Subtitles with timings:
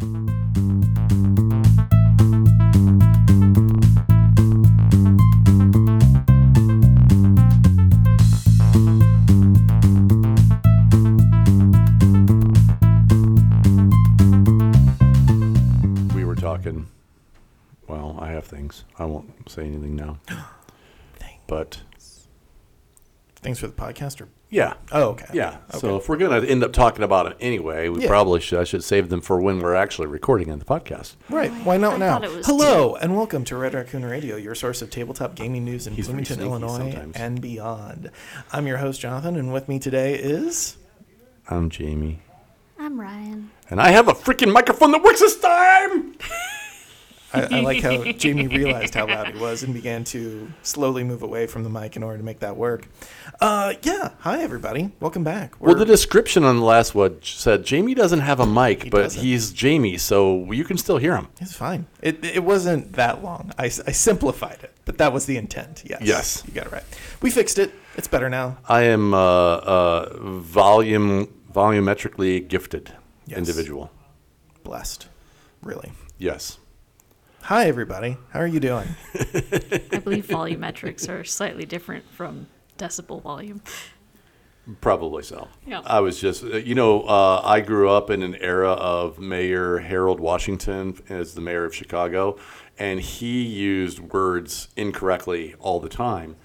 [0.00, 0.06] We
[16.24, 16.86] were talking.
[17.86, 18.84] Well, I have things.
[18.98, 20.18] I won't say anything now.
[21.46, 21.80] But
[23.42, 24.20] Thanks for the podcast.
[24.20, 25.24] Or yeah, oh, okay.
[25.32, 25.58] yeah.
[25.70, 28.08] So if we're gonna end up talking about it anyway, we Yeah.
[28.08, 28.58] probably should.
[28.60, 31.14] I should save them for when we're actually recording on the podcast.
[31.30, 31.50] Right.
[31.64, 32.12] Why not I now?
[32.14, 35.64] thought it was Hello and welcome to Red Raccoon Radio, your source of tabletop gaming
[35.64, 37.16] news in He's very Bloomington, sneaky Illinois, sometimes.
[37.16, 38.10] and beyond.
[38.52, 40.76] I'm your host Jonathan, and with me today is
[41.48, 42.20] I'm Jamie,
[42.78, 43.46] I'm Rian.
[43.70, 46.14] and I have a freaking microphone that works this time.
[47.32, 51.22] I, I like how Jamie realized how loud he was and began to slowly move
[51.22, 52.88] away from the mic in order to make that work.
[53.40, 54.10] Uh, yeah.
[54.20, 54.90] Hi everybody.
[55.00, 55.60] Welcome back.
[55.60, 58.90] Well, We're- the description on the last one said Jamie doesn't have a mic, He
[58.90, 59.22] but doesn't.
[59.22, 61.28] he's Jamie, so you can still hear him.
[61.40, 61.86] It's fine.
[62.02, 63.52] It, it wasn't that long.
[63.58, 65.84] I, I simplified it, but that was the intent.
[65.86, 66.00] Yes.
[66.02, 66.42] Yes.
[66.46, 66.84] You got it right.
[67.22, 67.72] We fixed it.
[67.96, 68.58] It's better now.
[68.68, 72.92] I am uh, uh, volume volumetrically gifted
[73.26, 73.38] Yes.
[73.38, 73.90] individual.
[74.64, 75.08] Blessed.
[75.62, 75.92] Really.
[76.18, 76.58] Yes.
[77.42, 78.16] Hi, everybody.
[78.30, 78.86] How are you doing?
[79.14, 82.46] I believe volumetrics are slightly different from
[82.78, 83.62] decibel volume.
[84.80, 85.48] Probably so.
[85.66, 85.80] Yeah.
[85.84, 89.78] I was just, uh, you know, uh, I grew up in an era of Mayor
[89.78, 92.38] Harold Washington as the mayor of Chicago,
[92.78, 96.36] and he used words incorrectly all the time.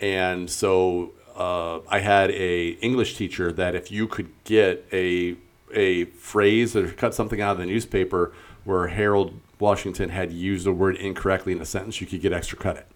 [0.00, 5.36] And so uh, I had a English teacher that if you could get a
[5.74, 8.32] a phrase or cut something out of the newspaper
[8.64, 12.58] where Harold Washington had used a word incorrectly in a sentence, you could get extra
[12.58, 12.86] credit.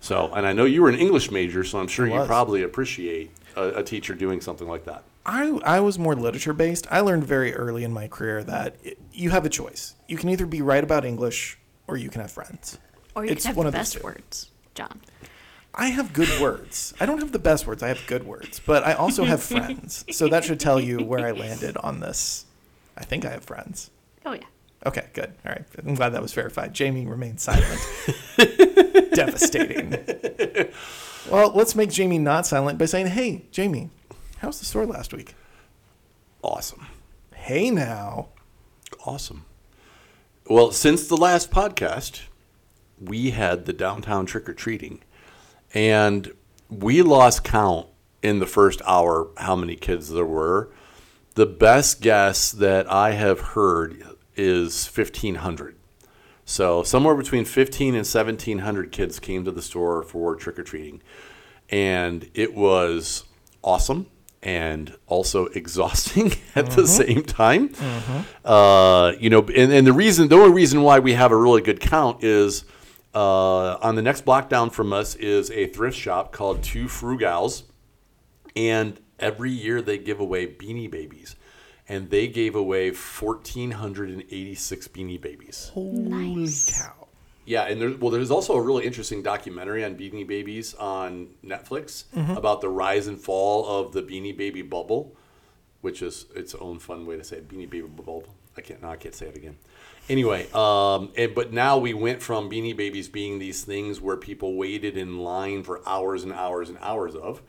[0.00, 3.30] So, and I know you were an English major, so I'm sure you probably appreciate
[3.56, 5.04] a, a teacher doing something like that.
[5.24, 6.88] I, I was more literature based.
[6.90, 9.94] I learned very early in my career that it, you have a choice.
[10.08, 12.78] You can either be right about English or you can have friends.
[13.14, 14.02] Or you It's can have one the of those best two.
[14.02, 15.00] words, John.
[15.74, 16.92] I have good words.
[16.98, 17.82] I don't have the best words.
[17.82, 20.04] I have good words, but I also have friends.
[20.10, 22.46] So that should tell you where I landed on this.
[22.96, 23.90] I think I have friends.
[24.26, 24.42] Oh, yeah.
[24.84, 25.32] Okay, good.
[25.46, 25.64] All right.
[25.86, 26.74] I'm glad that was verified.
[26.74, 27.80] Jamie remained silent.
[29.14, 29.96] Devastating.
[31.30, 33.90] Well, let's make Jamie not silent by saying, hey, Jamie,
[34.38, 35.34] how was the store last week?
[36.42, 36.86] Awesome.
[37.34, 38.28] Hey, now.
[39.06, 39.44] Awesome.
[40.48, 42.22] Well, since the last podcast,
[43.00, 45.00] we had the downtown trick or treating,
[45.72, 46.32] and
[46.68, 47.86] we lost count
[48.22, 50.70] in the first hour how many kids there were.
[51.34, 54.04] The best guess that I have heard
[54.36, 55.76] is 1,500.
[56.44, 61.02] So somewhere between 15 and 1,700 kids came to the store for trick or treating,
[61.70, 63.24] and it was
[63.62, 64.06] awesome
[64.42, 67.72] and also exhausting at the same time.
[68.44, 71.62] Uh, you know, and, and the reason, the only reason why we have a really
[71.62, 72.64] good count is
[73.14, 77.62] uh, on the next block down from us is a thrift shop called Two Frugals,
[78.56, 81.36] and every year they give away Beanie Babies.
[81.92, 85.70] And they gave away 1,486 Beanie Babies.
[85.74, 86.80] Holy Nice.
[86.80, 87.08] cow.
[87.44, 92.04] Yeah, and there, well, there's also a really interesting documentary on Beanie Babies on Netflix
[92.36, 95.14] about the rise and fall of the Beanie Baby bubble,
[95.82, 98.24] which is its own fun way to say it, Beanie Baby bubble.
[98.56, 99.56] I can't, no, I can't say it again.
[100.08, 104.56] Anyway, um, and, but now we went from Beanie Babies being these things where people
[104.56, 107.42] waited in line for hours and hours and hours of,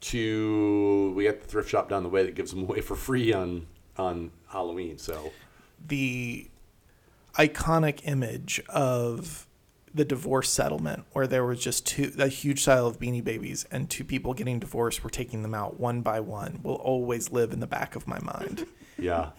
[0.00, 3.32] to we got the thrift shop down the way that gives them away for free
[3.32, 3.66] on
[3.96, 4.98] on Halloween.
[4.98, 5.32] So
[5.86, 6.48] The
[7.34, 9.46] iconic image of
[9.92, 13.90] the divorce settlement where there was just two a huge style of beanie babies and
[13.90, 17.58] two people getting divorced were taking them out one by one will always live in
[17.60, 18.66] the back of my mind
[18.98, 19.30] Yeah,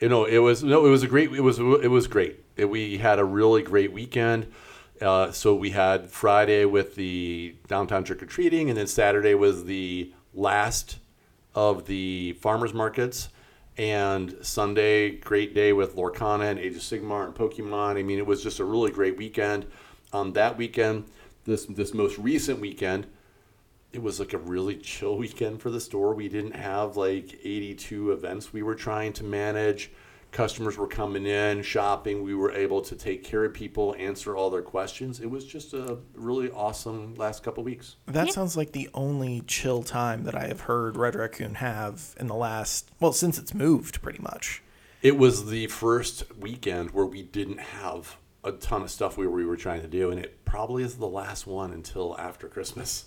[0.00, 2.44] you know, it was no, it was a great, it was it was great.
[2.56, 4.52] It- we had a really great weekend.
[5.00, 9.64] Uh, so we had Friday with the downtown trick or treating, and then Saturday was
[9.64, 10.98] the last
[11.54, 13.28] of the farmers markets,
[13.76, 17.98] and Sunday great day with Lorcana and Age of Sigmar and Pokemon.
[17.98, 19.66] I mean, it was just a really great weekend.
[20.12, 21.04] Um, that weekend,
[21.44, 23.06] this this most recent weekend,
[23.92, 26.14] it was like a really chill weekend for the store.
[26.14, 29.90] We didn't have like 82 events we were trying to manage.
[30.40, 32.22] Customers were coming in, shopping.
[32.22, 35.18] We were able to take care of people, answer all their questions.
[35.18, 37.96] It was just a really awesome last couple weeks.
[38.06, 38.32] that Yeah.
[38.34, 42.34] sounds like the only chill time that i have heard red raccoon have in the
[42.34, 44.62] last well since it's moved pretty much
[45.00, 49.36] It was the first weekend where we didn't have a ton of stuff we were,
[49.36, 53.06] we were trying to do, and it probably is the last one until after Christmas.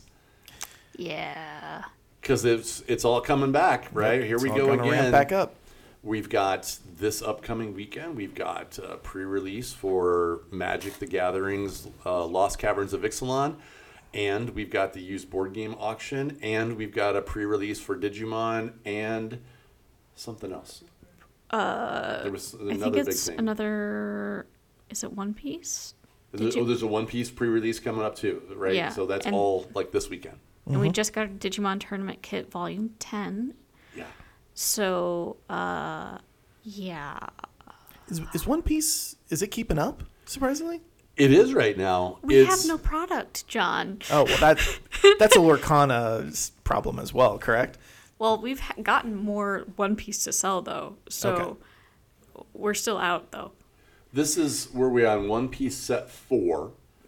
[0.98, 1.84] Yeah.
[2.22, 4.24] Because it's it's all coming back, right?
[4.24, 5.12] Here It's we all go gonna ramp again.
[5.12, 5.54] back up
[6.02, 8.16] We've got this upcoming weekend.
[8.16, 13.56] We've got uh, pre-release for Magic: The Gathering's uh, Lost Caverns of Ixalan,
[14.14, 18.74] and we've got the used board game auction, and we've got a pre-release for Digimon
[18.86, 19.40] and
[20.16, 20.84] something else.
[21.52, 23.38] Uh, there was another I think big it's thing.
[23.40, 24.46] another.
[24.90, 25.96] Is it One Piece?
[26.32, 28.74] Is it- Digi- oh, there's a One Piece pre-release coming up too, right?
[28.74, 30.38] Yeah, So that's and- all like this weekend.
[30.66, 33.56] And we just got a Digimon Tournament Kit Volume 10.
[34.60, 34.64] Yeah.
[34.64, 36.18] So, uh,
[36.64, 37.20] yeah.
[38.10, 40.04] Is, is One Piece is it keeping up?
[40.26, 40.82] Surprisingly.
[41.16, 42.18] It is right now.
[42.22, 44.00] We it's, have no product, John.
[44.12, 44.58] Oh well, that
[45.20, 47.78] that's a Lorcana's problem as well, correct?
[48.20, 50.96] Well, we've ha- gotten more One Piece to sell, though.
[51.10, 51.58] So
[52.54, 53.52] we're still out, though.
[54.14, 56.10] This is where we're on One Piece set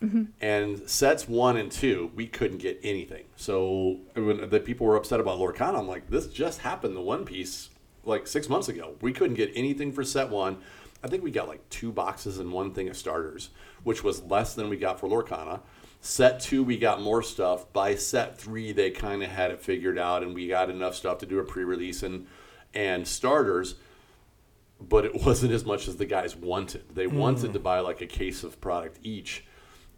[0.01, 2.11] 4 and sets one and two.
[2.15, 3.25] We couldn't get anything.
[3.35, 7.25] So when the people were upset about Lorcana, I'm like, this just happened the One
[7.25, 7.69] Piece
[8.03, 8.95] like six months ago.
[9.01, 10.57] We couldn't get anything for set one.
[11.03, 13.49] I think we got like two boxes and one thing of starters,
[13.83, 15.61] which was less than we got for Lorcana.
[15.99, 17.71] Set two, we got more stuff.
[17.73, 21.19] By set three, they kind of had it figured out, and we got enough stuff
[21.19, 22.27] to do a pre-release and
[22.73, 23.75] and starters
[24.89, 26.83] but it wasn't as much as the guys wanted.
[26.93, 27.53] They wanted mm.
[27.53, 29.45] to buy like a case of product each.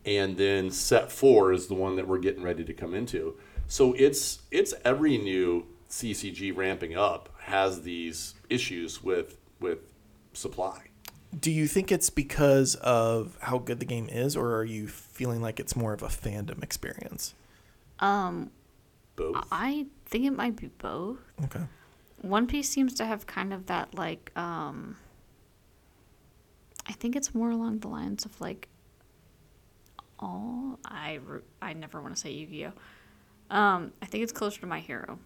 [0.05, 3.37] And then set four is the one that we're getting ready to come into.
[3.67, 9.79] So it's it's every new CCG ramping up has these issues with with
[10.33, 10.89] supply.
[11.39, 15.41] Do you think it's because of how good the game is, or are you feeling
[15.41, 17.33] like it's more of a fandom experience?
[19.15, 19.47] Both.
[19.51, 21.19] I think it might be both.
[21.45, 21.61] Okay.
[22.21, 24.97] One Piece seems to have kind of that, like, um,
[26.87, 28.69] I think it's more along the lines of, like,
[30.23, 33.55] oh, I, re- I never want to say Yu Gi Oh!
[33.55, 35.19] Um, I think it's closer to My Hero.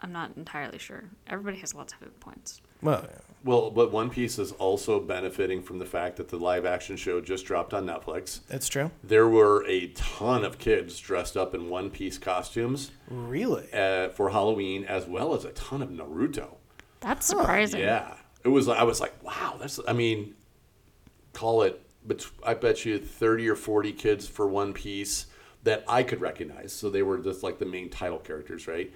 [0.00, 1.04] I'm not entirely sure.
[1.28, 2.60] Everybody has lots of good points.
[2.82, 3.08] Well,
[3.44, 7.20] Well, but One Piece is also benefiting from the fact that the live action show
[7.22, 8.40] just dropped on Netflix.
[8.48, 8.90] That's true.
[9.02, 13.72] There were a ton of kids dressed up in One Piece costumes Really?
[13.72, 16.56] uh, for Halloween, as well as a ton of Naruto.
[17.00, 17.80] That's surprising.
[17.80, 18.14] Yeah,
[18.44, 18.68] it was.
[18.68, 19.78] I was like, wow, that's.
[19.88, 20.34] I mean,
[21.32, 21.80] call it.
[22.06, 25.26] But I bet you thirty or forty kids for One Piece
[25.62, 26.72] that I could recognize.
[26.72, 28.92] So they were just like the main title characters, right?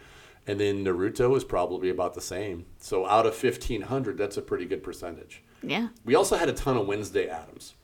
[0.46, 2.66] And then Naruto is probably about the same.
[2.78, 5.42] So out of fifteen hundred, that's a pretty good percentage.
[5.62, 5.88] Yeah.
[6.04, 7.74] We also had a ton of Wednesday Addams.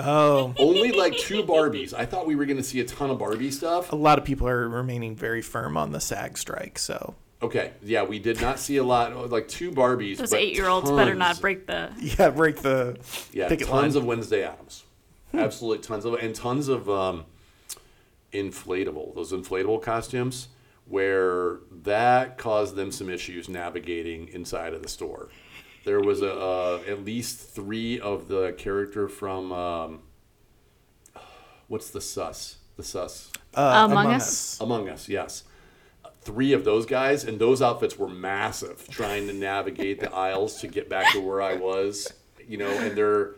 [0.00, 1.92] Oh, Only like two Barbies.
[1.92, 3.92] I thought we were going to see a ton of Barbie stuff.
[3.92, 6.78] a lot of people are remaining very firm on the SAG strike.
[6.78, 9.30] So Okay, yeah, we did not see a lot.
[9.30, 10.18] Like two Barbies.
[10.18, 11.90] Those but eight year olds better not break the.
[12.18, 12.96] yeah, break the
[13.32, 14.02] Yeah, picket tons line.
[14.02, 14.84] of Wednesday Addams.
[15.34, 17.24] Absolutely tons of and tons of um,
[18.32, 20.48] inflatable those inflatable costumes
[20.86, 25.28] where that caused them some issues navigating inside of the store.
[25.84, 30.00] There was a uh, at least three of the character from um,
[31.68, 34.60] what's the sus the sus uh, Among Us?
[34.60, 35.44] among Us, yes.
[36.24, 40.68] Three of those guys, and those outfits were massive, trying to navigate the aisles to
[40.68, 42.12] get back to where I was.
[42.46, 43.34] You know, and they're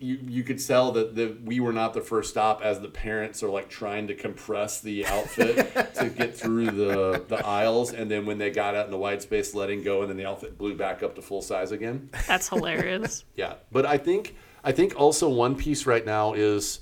[0.00, 3.42] you you could tell that the we were not the first stop as the parents
[3.42, 5.56] are like trying to compress the outfit
[5.94, 9.20] to get through the the aisles, and then when they got out in the wide
[9.20, 12.08] space, letting go, and then the outfit blew back up to full size again.
[12.26, 13.24] That's hilarious.
[13.36, 16.80] Yeah, but I think I think also One Piece right now is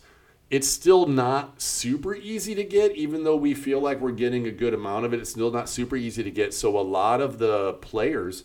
[0.50, 4.50] it's still not super easy to get, even though we feel like we're getting a
[4.50, 5.20] good amount of it.
[5.20, 6.54] It's still not super easy to get.
[6.54, 8.44] So a lot of the players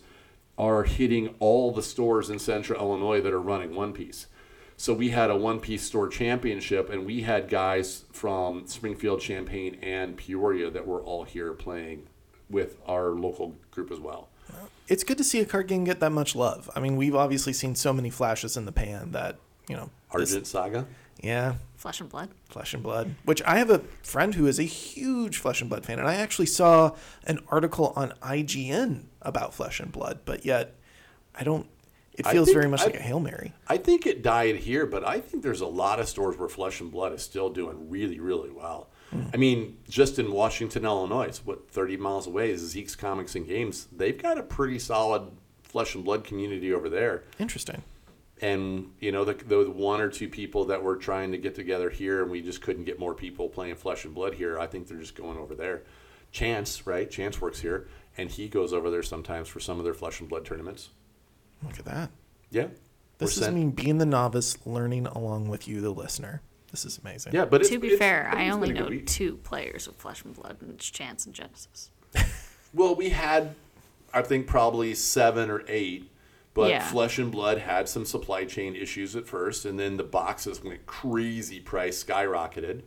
[0.58, 4.28] are hitting all the stores in Central Illinois that are running One Piece.
[4.76, 9.78] So we had a One Piece store championship, and we had guys from Springfield, Champaign,
[9.82, 12.08] and Peoria that were all here playing
[12.50, 14.28] with our local group as well.
[14.90, 16.70] It's good to see a card game get that much love.
[16.76, 19.38] I mean, we've obviously seen so many flashes in the pan that
[19.70, 19.90] you know.
[20.14, 20.86] this- Argent Saga.
[21.24, 22.30] Yeah, Flesh and blood.
[22.50, 25.86] Flesh and Blood, which I have a friend who is a huge Flesh and Blood
[25.86, 26.92] fan, and I actually saw
[27.26, 30.76] an article on IGN about Flesh and Blood, but yet
[31.34, 31.68] I don't.
[32.16, 33.54] It feels think very much I- like a hail mary.
[33.68, 36.80] I think it died here, but I think there's a lot of stores where Flesh
[36.80, 38.90] and Blood is still doing really, really well.
[39.10, 39.24] Hmm.
[39.34, 43.48] I mean, just in Washington, Illinois, it's what 30 miles away is Zeke's Comics and
[43.48, 43.88] Games.
[43.92, 45.32] They've got a pretty solid
[45.64, 47.24] Flesh and Blood community over there.
[47.40, 47.82] Interesting.
[48.44, 51.90] And you know, the, the one or two people that were trying to get together
[51.90, 54.60] here, and we just couldn't get more people playing Flesh and Blood here.
[54.60, 55.84] I think they're just going over there.
[56.32, 57.10] Chance, right?
[57.10, 60.28] Chance works here, and he goes over there sometimes for some of their Flesh and
[60.28, 60.90] Blood tournaments.
[61.64, 62.10] Look at that.
[62.52, 62.68] Yeah,
[63.18, 66.42] This We're is sent- me being the novice, learning along with you, the listener.
[66.72, 67.34] This is amazing.
[67.34, 69.38] Yeah, but it's, to be it's- fair, it's I only been a good know two
[69.38, 71.92] players of Flesh and Blood, and it's Chance and Genesis.
[72.76, 73.54] Well, we had,
[74.14, 76.10] I think, probably seven or eight
[76.54, 76.88] But Yeah.
[76.88, 80.86] Flesh and Blood had some supply chain issues at first, and then the boxes went
[80.86, 82.84] crazy price skyrocketed.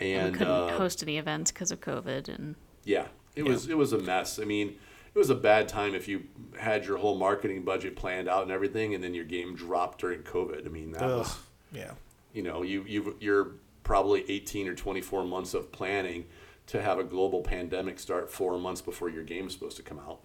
[0.00, 3.78] And we couldn't uh, host any events because of COVID, and yeah, it was it
[3.78, 4.40] was a mess.
[4.40, 4.76] I mean,
[5.14, 6.24] it was a bad time if you
[6.58, 10.22] had your whole marketing budget planned out and everything, and then your game dropped during
[10.22, 10.66] COVID.
[10.66, 11.18] I mean, that Ugh.
[11.18, 11.38] was
[11.70, 11.92] Yeah.
[12.32, 13.52] you know you you you're
[13.84, 16.26] probably 18 or 24 months of planning
[16.66, 20.20] to have a global pandemic start four months before your game's supposed to come out.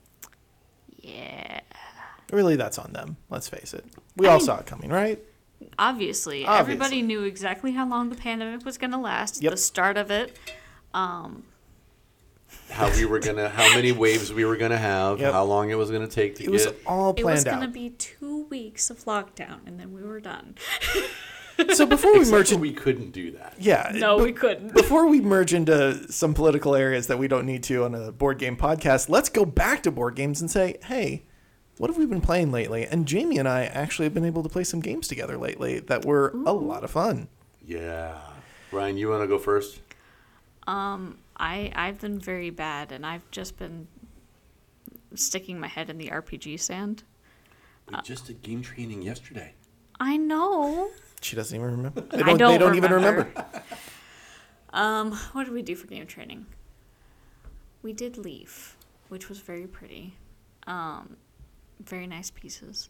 [1.00, 1.60] yeah,
[2.32, 3.18] Really, that's on them.
[3.30, 3.86] Let's face it.
[4.16, 5.20] We I all mean- saw it coming, right?
[5.80, 6.46] obviously, Obviously.
[6.46, 9.42] everybody knew exactly how long the pandemic was going to last.
[9.42, 9.52] Yep.
[9.52, 10.38] The start of it,
[10.94, 11.44] Um,
[12.70, 15.34] How we were gonna, how many waves we were gonna have, Yep.
[15.34, 16.76] how long it was gonna take to It was get.
[16.86, 17.74] all it was going to out.
[17.74, 20.56] be two weeks of lockdown, and then we were done.
[21.74, 23.56] So before we Except merge in, we couldn't do that.
[23.58, 24.76] yeah, No, we couldn't.
[24.76, 28.38] Before we merge into some political areas that we don't need to on a board
[28.38, 31.26] game podcast, let's go back to board games and say, hey,
[31.78, 32.86] what have we been playing lately?
[32.86, 36.06] And Jamie and I actually have been able to play some games together lately that
[36.06, 37.28] were a lot of fun.
[37.66, 38.20] Yeah,
[38.72, 39.82] Rian, you want to go first?
[40.68, 43.88] I I've been very bad, and I've just been
[45.16, 47.04] sticking my head in the RPG sand.
[47.90, 49.54] We just did game training yesterday.
[50.00, 50.90] I know.
[51.22, 52.02] She doesn't even remember.
[52.12, 53.22] They I don't, don't they don't even remember.
[53.30, 53.64] remember.
[54.74, 56.46] Um, what did we do for game training?
[57.82, 58.78] We did Leaf,
[59.10, 60.14] which was very pretty.
[60.68, 61.18] Um,
[61.84, 62.90] very nice pieces.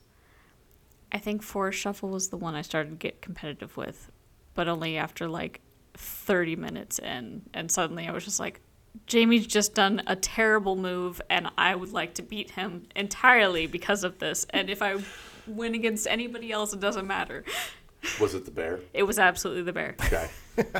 [1.11, 4.11] I think Forest Shuffle was the one I started to get competitive with,
[4.55, 5.61] but only after like
[5.93, 7.43] 30 minutes in.
[7.53, 8.61] And suddenly I was just like,
[9.05, 14.03] Jamie's just done a terrible move, and I would like to beat him entirely because
[14.03, 14.45] of this.
[14.49, 14.97] And if I
[15.45, 17.43] win against anybody else, it doesn't matter.
[18.19, 18.79] Was it the bear?
[18.93, 19.95] It was absolutely the bear.
[20.05, 20.29] Okay.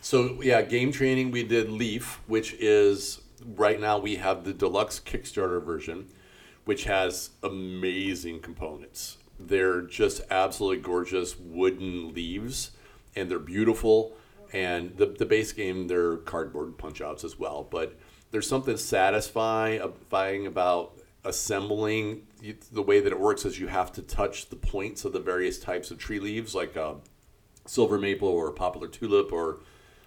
[0.00, 1.30] so yeah, game training.
[1.30, 3.22] We did Leaf, which is
[3.56, 6.08] right now we have the deluxe Kickstarter version,
[6.70, 9.18] which has amazing components.
[9.40, 12.70] They're just absolutely gorgeous wooden leaves,
[13.16, 14.12] and they're beautiful.
[14.52, 17.66] And the the base game, they're cardboard punch outs as well.
[17.68, 17.98] But
[18.30, 20.92] there's something satisfying about
[21.24, 22.28] assembling
[22.70, 25.58] the way that it works is you have to touch the points of the various
[25.58, 26.94] types of tree leaves like uh,
[27.66, 29.58] silver maple or poplar tulip or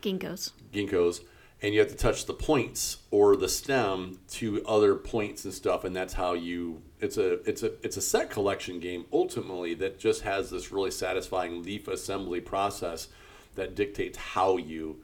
[0.02, 0.54] Ginkgos.
[0.72, 1.26] ginkgos
[1.64, 5.84] and you have to touch the points or the stem to other points and stuff
[5.84, 9.98] and that's how you it's a it's a it's a set collection game ultimately that
[9.98, 13.08] just has this really satisfying leaf assembly process
[13.56, 15.02] that dictates how you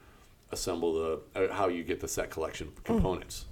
[0.52, 3.46] assemble the uh, how you get the set collection components.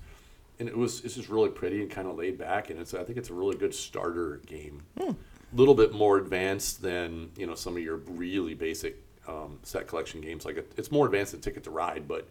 [0.59, 3.05] And it was it's just really pretty and kind of laid back and it's I
[3.05, 4.83] think it's a really good starter game.
[5.01, 8.97] A little bit more advanced than you know some of your really basic
[9.27, 12.29] um, set collection games like it, it's more advanced than Ticket to Ride but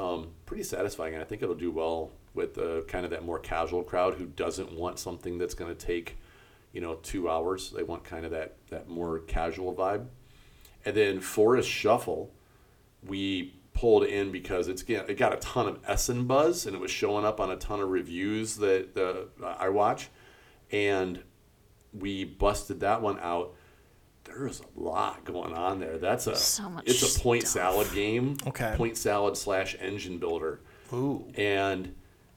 [0.00, 1.14] um, pretty satisfying.
[1.14, 4.26] And I think it'll do well with uh, kind of that more casual crowd who
[4.26, 6.16] doesn't want something that's going to take,
[6.72, 7.70] you know, two hours.
[7.70, 10.06] They want kind of that that more casual vibe.
[10.84, 12.32] And then Forest Shuffle,
[13.06, 16.90] we pulled in because it's it got a ton of Essen buzz and it was
[16.90, 20.08] showing up on a ton of reviews that uh, I watch,
[20.70, 21.22] and
[21.92, 23.54] we busted that one out.
[24.36, 25.98] There's a lot going on there.
[25.98, 27.74] That's a So much it's a point stuff.
[27.74, 28.36] salad game.
[28.46, 28.72] Okay.
[28.76, 30.60] Point salad slash engine builder
[30.92, 31.24] Ooh.
[31.34, 31.94] and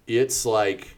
[0.07, 0.97] it's like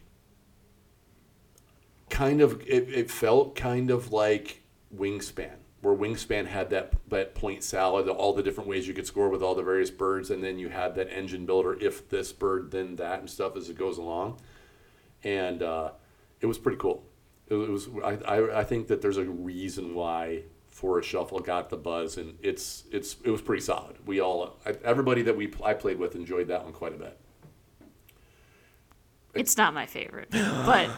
[2.09, 4.61] kind of it, it felt kind of like
[4.95, 9.29] wingspan where wingspan had that that point salad all the different ways you could score
[9.29, 12.71] with all the various birds and then you had that engine builder if this bird
[12.71, 14.39] then that and stuff as it goes along
[15.23, 15.91] and uh,
[16.41, 17.03] it was pretty cool
[17.47, 20.43] it was I, I, I think that there's a reason why
[20.75, 25.21] Forest Shuffle got the buzz and it's it's it was pretty solid we all everybody
[25.21, 27.17] that we I played with enjoyed that one quite a bit
[29.33, 30.89] It's not my favorite, but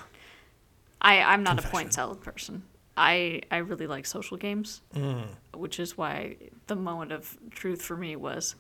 [1.00, 2.64] I I'm not a point salad person.
[2.96, 5.28] I I really like social games, mm.
[5.56, 8.56] which is why the moment of truth for me was,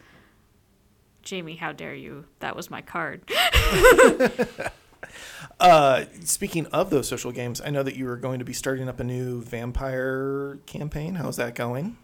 [1.23, 2.25] Jamie, how dare you?
[2.39, 3.21] That was my card.
[5.59, 8.87] Uh, speaking of those social games, I know that you were going to be starting
[8.87, 11.15] up a new vampire campaign.
[11.15, 11.97] How's that going?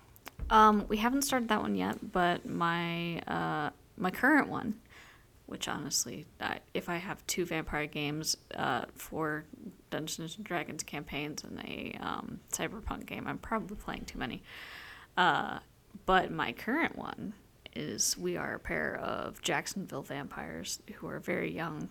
[0.50, 4.76] Um, we haven't started that one yet, but my uh, my current one,
[5.46, 9.46] which honestly, I, if I have two vampire games uh, for
[9.90, 14.44] Dungeons and Dragons campaigns and a um, cyberpunk game, I'm probably playing too many.
[15.16, 15.60] Uh,
[16.06, 17.34] but my current one
[17.76, 21.90] is we are a pair of Jacksonville vampires who are very young.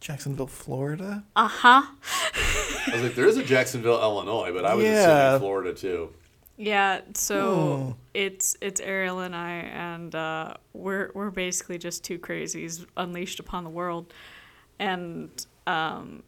[0.00, 1.24] Jacksonville, Florida.
[1.34, 1.82] Uh huh.
[1.84, 5.32] I was like, there is a Jacksonville, Illinois, but I was Yeah.
[5.32, 6.12] assuming Florida too.
[6.58, 7.90] Yeah, so Hmm.
[8.14, 13.64] it's it's Ariel and I, and uh, we're we're basically just two crazies unleashed upon
[13.64, 14.14] the world,
[14.78, 15.28] and
[15.66, 16.22] um,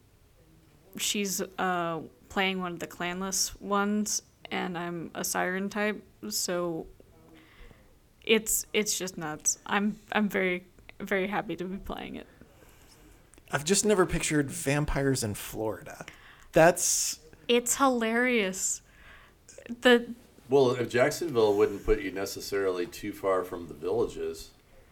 [0.98, 6.86] she's uh, playing one of the clanless ones, and I'm a siren type, so
[8.22, 9.58] it's it's just nuts.
[9.64, 10.66] I'm I'm very
[11.00, 12.26] very happy to be playing it.
[13.50, 16.04] I've just never pictured vampires in Florida.
[16.52, 18.82] That's It's hilarious.
[19.80, 20.14] The
[20.50, 24.50] Well, if Jacksonville wouldn't put you necessarily too far from the villages,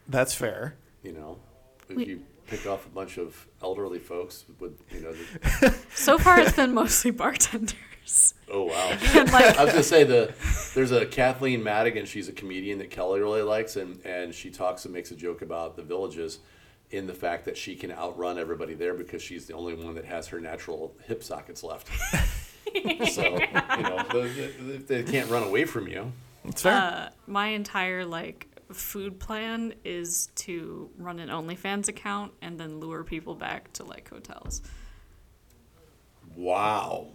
[0.09, 0.77] that's fair.
[1.03, 1.39] you know,
[1.89, 5.13] if We- you pick off a bunch of elderly folks with, you know,
[5.61, 7.75] the, so far it's been mostly bartenders.
[8.51, 8.97] Oh wow.
[9.15, 10.33] And like I was gonna say the
[10.75, 12.07] there's a Kathleen Madigan.
[12.07, 15.43] She's a comedian that Kelly really likes, and and she talks and makes a joke
[15.43, 16.39] about the villages,
[16.91, 20.05] in the fact that she can outrun everybody there because she's the only one that
[20.05, 21.89] has her natural hip sockets left.
[23.11, 26.13] so you know the, the, they can't run away from you.
[26.45, 26.73] It's fair.
[26.75, 33.05] uh, my entire like food plan is to run an OnlyFans account and then lure
[33.05, 34.63] people back to like hotels.
[36.37, 37.09] Wow.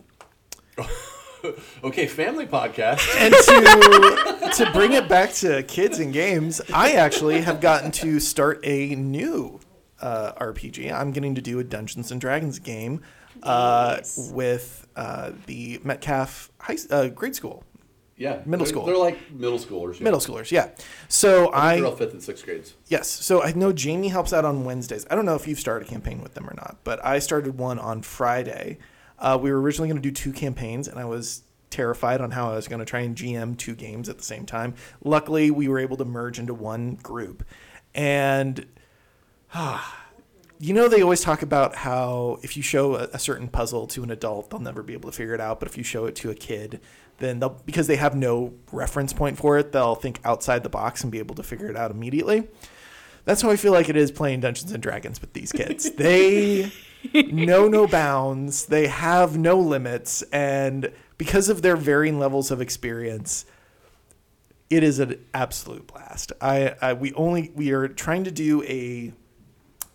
[1.84, 3.08] okay, family podcast.
[3.20, 8.20] and to to bring it back to kids and games, I actually have gotten to
[8.20, 9.60] start a new
[10.00, 10.92] uh, RPG.
[10.92, 13.02] I'm getting to do a Dungeons and Dragons game
[13.44, 14.32] uh, Yes.
[14.34, 17.64] with uh, the Metcalf high uh, grade school,
[18.18, 18.86] Yeah, Middle they're- school.
[18.86, 19.98] They're like middle schoolers.
[20.00, 20.04] yeah.
[20.04, 20.52] middle schoolers.
[20.52, 20.70] Yeah.
[21.08, 22.76] So I I all fifth and sixth grades.
[22.88, 23.08] yes.
[23.10, 25.06] So I know Jamie helps out on Wednesdays.
[25.10, 27.58] I don't know if you've started a campaign with them or not, but I started
[27.58, 28.78] one on Friday.
[29.22, 32.52] Uh, we were originally going to do two campaigns, and I was terrified on how
[32.52, 34.74] I was going to try and GM two games at the same time.
[35.04, 37.46] Luckily, we were able to merge into one group,
[37.94, 38.66] and
[39.54, 40.06] ah,
[40.60, 44.04] you know they always talk about how if you show a, a certain puzzle to
[44.04, 46.16] an adult, they'll never be able to figure it out, but if you show it
[46.18, 46.82] to a kid,
[47.20, 51.04] then they'll because they have no reference point for it, they'll think outside the box
[51.04, 52.48] and be able to figure it out immediately.
[53.24, 55.92] That's how I feel like it is playing Dungeons and Dragons with these kids.
[55.92, 56.72] They
[57.14, 63.46] know no bounds, they have no limits, and because of their varying levels of experience,
[64.70, 66.32] it is an absolute blast.
[66.42, 69.14] I, I we only we are trying to do a.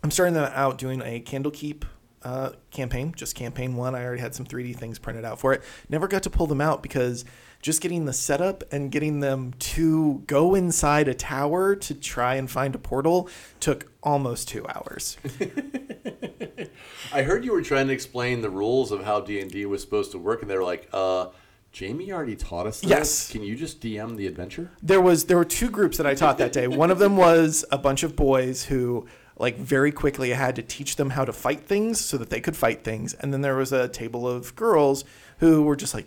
[0.02, 1.84] I'm starting them out doing a Candlekeep
[2.22, 3.94] uh, campaign, just campaign one.
[3.94, 5.62] I already had some 3D things printed out for it.
[5.88, 7.24] Never got to pull them out because
[7.66, 12.48] just getting the setup and getting them to go inside a tower to try and
[12.48, 15.16] find a portal took almost two hours.
[17.12, 19.80] I heard you were trying to explain the rules of how D and D was
[19.80, 21.30] supposed to work, and they were like, "Uh,
[21.72, 22.88] Jamie already taught us this.
[22.88, 23.32] Yes.
[23.32, 26.38] Can you just DM the adventure?" there was there were two groups that I taught
[26.38, 26.68] that day.
[26.68, 30.62] One of them was a bunch of boys who like very quickly I had to
[30.62, 33.12] teach them how to fight things so that they could fight things.
[33.14, 35.04] And then there was a table of girls
[35.38, 36.06] who were just like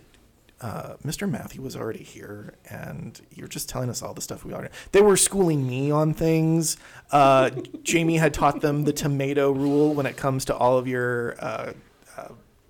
[0.60, 1.28] uh, Mr.
[1.30, 4.72] Matthew was already here, and you're just telling us all the stuff we already.
[4.92, 6.76] They were schooling me on things.
[7.10, 7.50] Uh,
[7.82, 11.72] Jamie had taught them the tomato rule when it comes to all of your uh,
[12.18, 12.28] uh,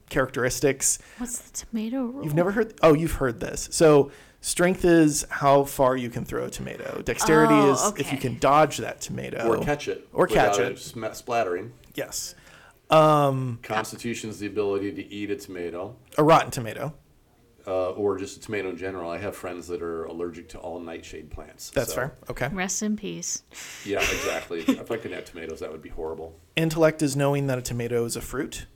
[0.09, 0.99] characteristics.
[1.19, 2.25] What's the tomato rule?
[2.25, 2.75] You've never heard?
[2.83, 3.69] Oh, you've heard this.
[3.73, 7.03] So strength is how far you can throw a tomato.
[7.03, 10.09] Dexterity Oh, is if you can dodge that tomato Or catch it.
[10.13, 10.79] Or catch without it.
[10.79, 11.73] sm- splattering.
[11.95, 12.35] Yes.
[12.89, 16.93] Um, Constitution's the ability to eat a tomato, a rotten tomato.
[17.67, 19.11] Uh, or just a tomato in general.
[19.11, 21.71] I have friends that are allergic to all nightshade plants.
[21.71, 22.17] That's so- fair.
[22.29, 22.49] Okay.
[22.49, 23.43] Rest in peace.
[23.85, 24.61] Yeah, exactly.
[24.69, 26.39] if I couldn't have tomatoes, that would be horrible.
[26.57, 28.67] Intellect is knowing that a tomato is a fruit.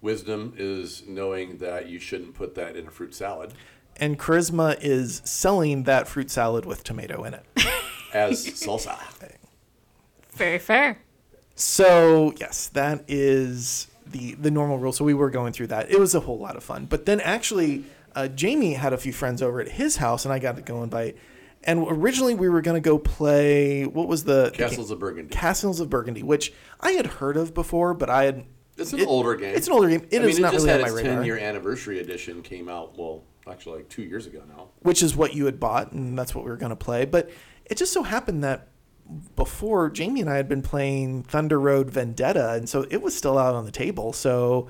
[0.00, 3.52] Wisdom is knowing that you shouldn't put that in a fruit salad.
[3.96, 7.44] And charisma is selling that fruit salad with tomato in it.
[8.12, 8.96] as salsa.
[10.32, 10.98] Very fair.
[11.54, 14.96] So yes, that is the the normal rules.
[14.96, 15.90] So we were going through that.
[15.90, 16.86] It was a whole lot of fun.
[16.86, 20.38] But then actually, uh, Jamie had a few friends over at his house, and I
[20.38, 21.16] got to go invite.
[21.64, 23.84] And originally we were going to go play.
[23.84, 24.50] What was the the?
[24.52, 25.34] Castles of Burgundy.
[25.34, 28.44] Castles of Burgundy, which I had heard of before, but I had.
[28.76, 29.56] It's an it- older game.
[29.56, 30.06] It's an older game.
[30.10, 31.14] It I is mean, not it just really on my radar.
[31.16, 34.68] 10 year anniversary edition came out, well, actually like two years ago now.
[34.80, 37.04] which is what you had bought, and that's what we were going to play.
[37.04, 37.28] But
[37.64, 38.68] it just so happened that
[39.36, 43.38] before Jamie and I had been playing Thunder Road Vendetta, and so it was still
[43.38, 44.12] out on the table.
[44.12, 44.68] So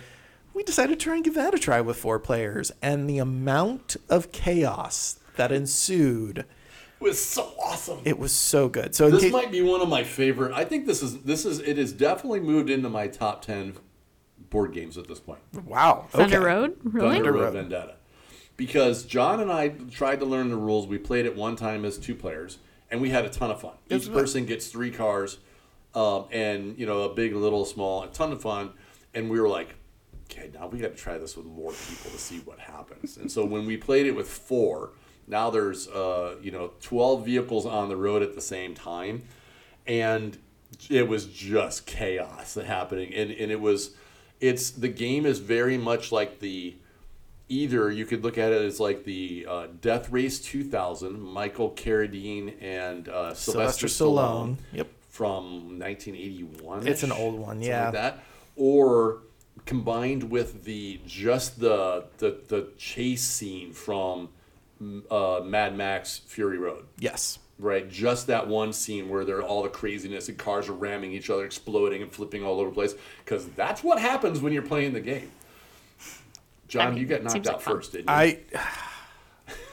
[0.55, 3.96] we decided to try and give that a try with four players, and the amount
[4.09, 6.46] of chaos that ensued, It
[7.01, 8.01] was so awesome.
[8.05, 8.94] it was so good.
[8.94, 10.53] So this case- might be one of my favorite.
[10.53, 13.74] I think this is this is it has definitely moved into my top 10
[14.51, 15.40] board games at this point.
[15.66, 16.40] wow, Thunder.
[16.40, 16.77] Road?
[16.83, 17.16] Really?
[17.16, 17.53] Thunder Road Road.
[17.55, 17.94] Vendetta.
[18.57, 20.87] Because John and I tried to learn the rules.
[20.88, 22.59] We played it one time as two players,
[22.90, 23.74] and we had a ton of fun.
[23.90, 25.38] Each person gets three cars,
[25.94, 28.72] um, and you know a big, little, small, a ton of fun.
[29.14, 29.74] And we were like,
[30.31, 33.16] okay, now we got to try this with more people to see what happens.
[33.16, 34.90] and so when we played it with four,
[35.27, 39.24] now there's uh, you know twelve vehicles on the road at the same time,
[39.87, 40.38] and
[40.90, 43.92] it was just chaos happening, and and it was
[44.40, 46.77] it's the game is very much like the
[47.48, 52.54] either you could look at it as like the uh, Death Race 2000, Michael Carradine
[52.62, 54.56] and uh, Sylvester, Sylvester Stallone, Stallone.
[54.72, 54.88] Yep.
[55.08, 56.87] from 1981.
[56.87, 57.84] It's an old one, yeah.
[57.84, 58.24] Like that,
[58.56, 59.22] or
[59.66, 64.28] combined with the just the the, the chase scene from
[64.82, 67.38] mm, uh, Mad Max Fury Road Yes.
[67.58, 67.88] right?
[67.90, 71.44] Just that one scene where there all the craziness and cars are ramming each other,
[71.44, 72.94] exploding and flipping all over the place.
[73.24, 75.30] Because that's what happens when you're playing the game.
[76.68, 78.14] John, I mean, you got knocked out like first, didn't you?
[78.14, 78.38] I.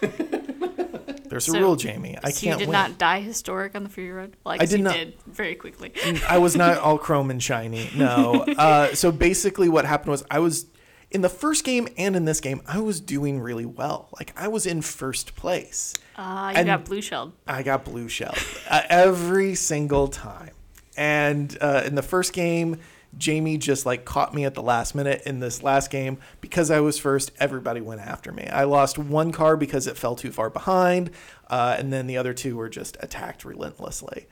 [1.28, 2.18] There's a rule, Jamie.
[2.24, 2.74] I so can't you did win.
[2.74, 4.38] not die historic on the Fury Road?
[4.46, 4.94] Like I did you not.
[4.94, 5.92] did very quickly.
[6.28, 7.90] I was not all chrome and shiny.
[7.96, 8.46] No.
[8.58, 10.68] Uh, so basically, what happened was I was
[11.12, 12.62] in the first game and in this game.
[12.68, 14.10] I was doing really well.
[14.18, 15.94] Like I was in first place.
[16.16, 17.34] Ah, you And- got blue shelled.
[17.48, 18.36] I got blue shell
[18.70, 20.52] uh, every single time.
[20.96, 22.80] And uh, in the first game,
[23.18, 25.22] Jamie just like caught me at the last minute.
[25.26, 28.48] In this last game, because I was first, everybody went after me.
[28.48, 31.12] I lost one car because it fell too far behind,
[31.50, 34.28] uh, and then the other two were just attacked relentlessly.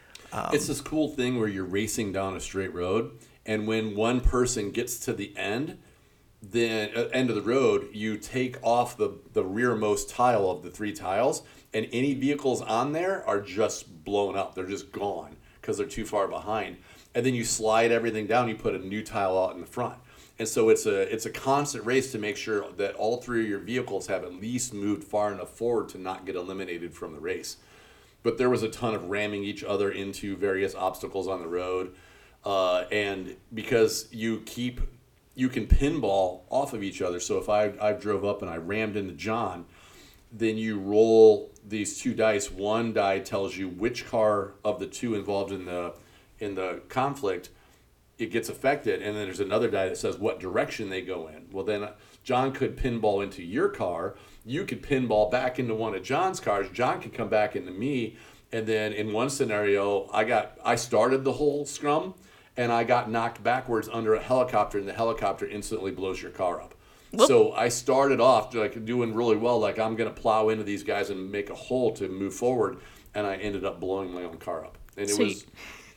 [0.53, 3.11] it's this cool thing where you're racing down a straight road,
[3.45, 5.77] and when one person gets to the end,
[6.41, 10.69] then uh, end of the road, you take off the the rearmost tile of the
[10.69, 11.43] three tiles,
[11.73, 14.55] and any vehicles on there are just blown up.
[14.55, 16.77] They're just gone because they're too far behind.
[17.15, 18.49] And then you slide everything down.
[18.49, 19.99] You put a new tile out in the front,
[20.39, 23.49] and so it's a it's a constant race to make sure that all three of
[23.49, 27.19] your vehicles have at least moved far enough forward to not get eliminated from the
[27.19, 27.57] race.
[28.23, 31.93] But there was a ton of ramming each other into various obstacles on the road
[32.45, 34.81] uh, and because you keep
[35.35, 37.19] you can pinball off of each other.
[37.19, 39.65] So if I, I drove up and i rammed into john
[40.33, 42.51] then you roll these two dice.
[42.51, 45.93] One die tells you which car of the two involved in the
[46.39, 47.49] in the conflict
[48.19, 51.47] it gets affected and then there's another die that says what direction they go in.
[51.51, 51.93] Well then uh,
[52.23, 54.15] john could pinball into your car.
[54.45, 56.67] You could pinball back into one of john's cars.
[56.71, 58.17] John could come back into me.
[58.51, 62.13] And then in one scenario i got i started the whole scrum
[62.55, 66.61] and i got knocked backwards under a helicopter and the helicopter instantly blows your car
[66.61, 66.75] up.
[67.27, 70.83] So i started off like doing really well like i'm going to plow into these
[70.83, 72.77] guys and make a hole to move forward
[73.15, 74.77] and i ended up blowing my own car up.
[74.97, 75.45] And it So, was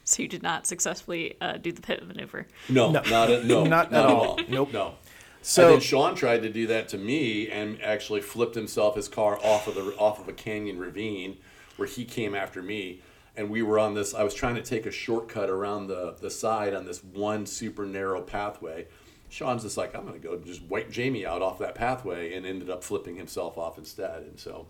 [0.07, 2.47] so you did not successfully uh, do the pit maneuver.
[2.71, 3.03] no, No.
[3.03, 4.27] not at, no, Not not, at at all.
[4.27, 4.38] all.
[4.49, 4.73] Nope.
[4.73, 4.95] No.
[5.42, 9.09] So- and then Sean tried to do that to me and actually flipped himself his
[9.09, 11.37] car off of the off of a canyon ravine
[11.77, 13.01] where he came after me
[13.37, 16.31] and we were on this I was trying to take a shortcut around the the
[16.31, 18.87] side on this one super narrow pathway.
[19.29, 22.47] Sean's just like I'm going to go just wipe Jamie out off that pathway and
[22.47, 24.66] ended up flipping himself off instead and so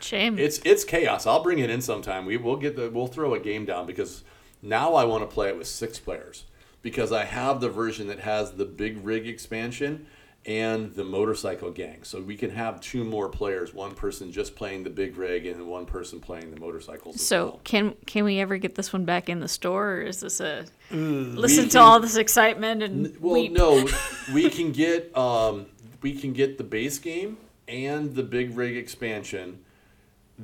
[0.00, 0.38] Shame.
[0.38, 1.26] it's it's chaos.
[1.26, 2.26] I'll bring it in sometime.
[2.26, 4.22] We will get the we'll throw a game down because
[4.62, 6.44] now I want to play it with six players
[6.82, 10.06] because I have the version that has the big rig expansion
[10.44, 12.02] and the motorcycle gang.
[12.02, 15.68] So we can have two more players, one person just playing the big rig and
[15.68, 17.20] one person playing the motorcycles.
[17.24, 17.60] so well.
[17.62, 20.64] can can we ever get this one back in the store, or is this a
[20.90, 23.52] listen We to can- all this excitement and Well, weep?
[23.52, 23.88] no,
[24.34, 25.66] we can get um,
[26.00, 27.36] we can get the base game
[27.68, 29.60] and the big rig expansion.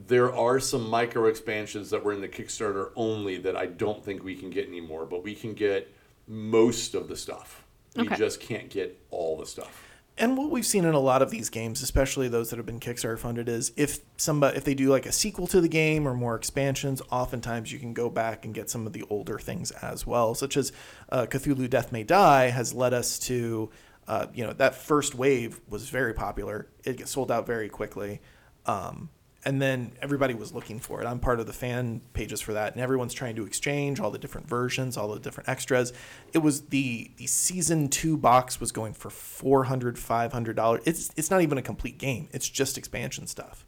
[0.06, 4.22] There are some micro expansions that were in the Kickstarter only that I don't think
[4.22, 5.92] we can get anymore, but we can get
[6.26, 7.64] most of the stuff.
[7.96, 8.16] We Okay.
[8.16, 9.84] just can't get all the stuff.
[10.18, 12.80] And what we've seen in a lot of these games, especially those that have been
[12.80, 16.14] Kickstarter funded, is if somebody if they do like a sequel to the game or
[16.14, 20.06] more expansions, oftentimes you can go back and get some of the older things as
[20.06, 20.72] well, such as
[21.11, 23.70] uh, Cthulhu Death May Die has led us to,
[24.08, 26.66] uh, you know, that first wave was very popular.
[26.84, 28.20] It sold out very quickly.
[28.66, 29.11] Um,
[29.44, 31.07] and then everybody was looking for it.
[31.07, 34.18] I'm part of the fan pages for that, and everyone's trying to exchange all the
[34.18, 35.92] different versions, all the different extras.
[36.33, 40.83] It was the the season two box was going for 400 500 dollars.
[40.85, 42.29] It's it's not even a complete game.
[42.33, 43.66] It's just expansion stuff.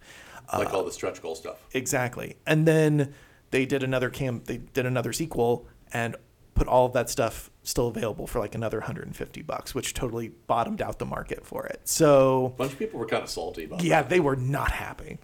[0.52, 1.64] Like all uh, the stretch goal stuff.
[1.72, 2.36] Exactly.
[2.46, 3.14] And then
[3.52, 4.42] they did another cam.
[4.44, 6.16] They did another sequel and
[6.54, 10.82] put all of that stuff still available for like another 150 bucks, which totally bottomed
[10.82, 11.80] out the market for it.
[11.84, 15.18] So A bunch of people were kind of salty about yeah, they were not happy.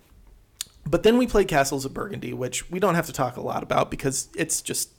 [0.87, 3.63] But then we played Castles of Burgundy, which we don't have to talk a lot
[3.63, 4.91] about because it's just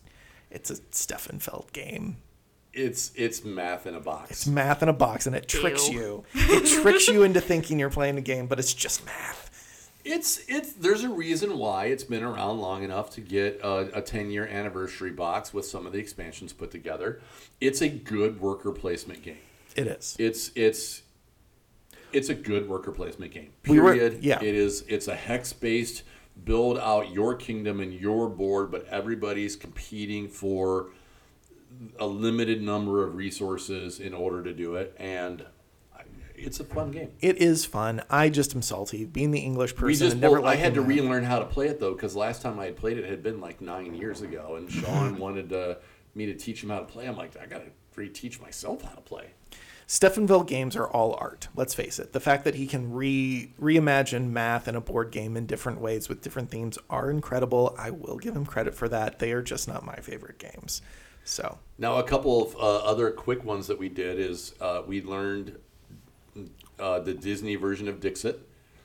[0.51, 2.17] it's a Stefan Feld game.
[2.73, 4.31] It's it's math in a box.
[4.31, 5.99] It's math in a box and it tricks Ew.
[5.99, 6.23] you.
[6.35, 9.91] It tricks you into thinking you're playing a game, but it's just math.
[10.05, 14.01] It's it's there's a reason why it's been around long enough to get a, a
[14.01, 17.21] 10 year anniversary box with some of the expansions put together.
[17.59, 19.39] It's a good worker placement game.
[19.75, 20.15] It is.
[20.19, 21.01] It's it's
[22.13, 23.49] it's a good worker placement game.
[23.67, 24.23] We were- Period.
[24.23, 24.41] yeah.
[24.41, 26.03] It is it's a hex based
[26.45, 30.89] build out your kingdom and your board, but everybody's competing for
[31.99, 35.45] a limited number of resources in order to do it, and
[36.35, 37.09] it's a fun game.
[37.19, 38.03] It is fun.
[38.09, 39.03] I just am salty.
[39.05, 40.87] Being the English person, just never both- I had to that.
[40.87, 43.41] relearn how to play it though, because last time I had played it had been
[43.41, 45.79] like nine years ago, and Sean wanted to,
[46.13, 47.07] me to teach him how to play.
[47.07, 47.65] I'm like, I gotta
[47.95, 49.31] reteach myself how to play.
[49.89, 51.47] Stefan Feld games are all art.
[51.55, 52.11] Let's face it.
[52.11, 56.09] The fact that he can re reimagine math in a board game in different ways
[56.09, 57.73] with different themes are incredible.
[57.79, 59.19] I will give him credit for that.
[59.19, 60.81] They are just not my favorite games.
[61.23, 65.01] So Now, a couple of uh, other quick ones that we did is uh, we
[65.01, 65.57] learned
[66.79, 68.41] uh, the Disney version of Dixit,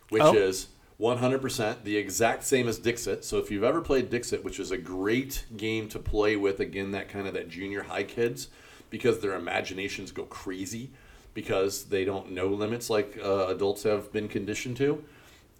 [0.08, 0.34] which Oh.
[0.34, 0.68] is
[1.00, 3.24] 100% the exact same as Dixit.
[3.24, 6.92] So if you've ever played Dixit, which is a great game to play with, again,
[6.92, 8.48] that kind of that junior high kids,
[8.92, 10.90] because their imaginations go crazy
[11.32, 15.02] because they don't know limits like uh, adults have been conditioned to,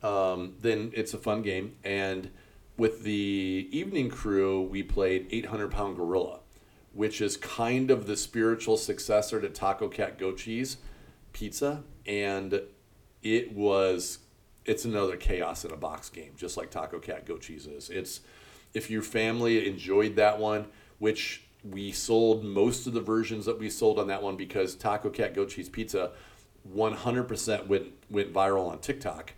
[0.03, 1.75] um, then it's a fun game.
[1.83, 2.31] And
[2.77, 6.40] with the evening crew, we played 800 Pound Gorilla,
[6.92, 10.77] which is kind of the spiritual successor to Taco Cat Goat Cheese
[11.33, 11.85] Pizza.
[12.05, 12.61] And
[13.23, 14.18] it was,
[14.66, 17.88] it's another chaos in a box game, just like Taco Cat Goat Cheese is.
[17.88, 18.21] It's,
[18.75, 20.66] if your family enjoyed that one,
[20.99, 25.11] which we sold most of the versions that we sold on that one because Taco
[25.11, 26.12] Cat Goat Cheese Pizza
[26.75, 29.35] 100% went, went viral on TikTok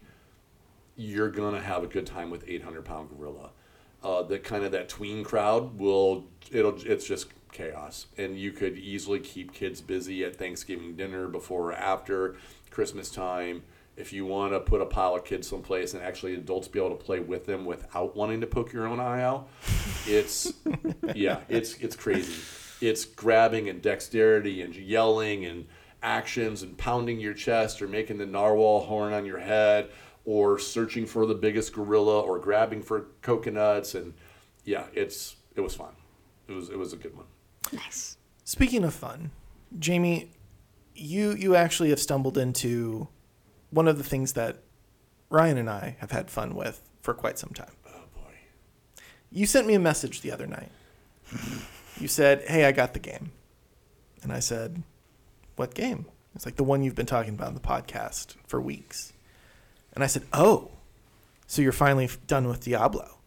[0.97, 3.51] you're gonna have a good time with 800 pound gorilla.
[4.03, 8.77] Uh, the kind of that tween crowd will it'll it's just chaos, and you could
[8.77, 12.37] easily keep kids busy at Thanksgiving dinner before or after
[12.71, 13.63] Christmas time.
[13.97, 16.97] If you want to put a pile of kids someplace and actually adults be able
[16.97, 19.49] to play with them without wanting to poke your own eye out,
[20.07, 20.53] it's
[21.15, 22.35] yeah, it's it's crazy.
[22.81, 25.67] It's grabbing and dexterity and yelling and
[26.03, 29.91] actions and pounding your chest or making the narwhal horn on your head
[30.25, 34.13] or searching for the biggest gorilla or grabbing for coconuts and
[34.65, 35.95] yeah, it's it was fun.
[36.49, 37.27] It was it was a good one.
[37.73, 38.17] Nice.
[38.45, 39.31] Speaking of fun,
[39.79, 40.31] Jamie,
[40.95, 43.09] you you actually have stumbled into
[43.75, 44.59] one of the things that
[45.31, 47.73] Rian and I have had fun with for quite some time.
[47.87, 48.35] Oh boy.
[49.33, 50.71] You sent me a message the other night.
[52.01, 53.33] you said, "Hey, I got the game,"
[54.23, 54.83] and I said,
[55.57, 59.13] "What game?" It's like the one you've been talking about in the podcast for weeks.
[59.93, 60.71] And I said, "Oh,
[61.47, 63.19] so you're finally done with Diablo?"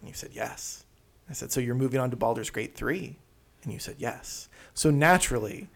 [0.00, 0.84] And you said, "Yes."
[1.30, 3.18] I said, "So you're moving on to Baldur's Gate 3?"
[3.62, 5.68] And you said, "Yes." So naturally,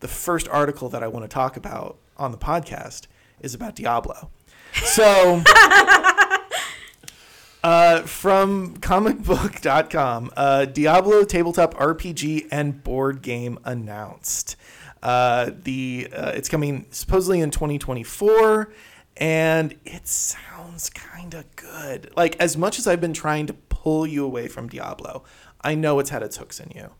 [0.00, 3.06] the first article that I want to talk about on the podcast
[3.40, 4.30] is about Diablo.
[4.72, 5.42] So
[7.62, 14.56] uh, from comicbook.com, uh, Diablo tabletop RPG and board game announced.
[15.02, 18.72] Uh, the uh, it's coming supposedly in 2024,
[19.18, 22.10] and it sounds kind of good.
[22.16, 25.22] Like as much as I've been trying to pull you away from Diablo,
[25.60, 26.92] I know it's had its hooks in you.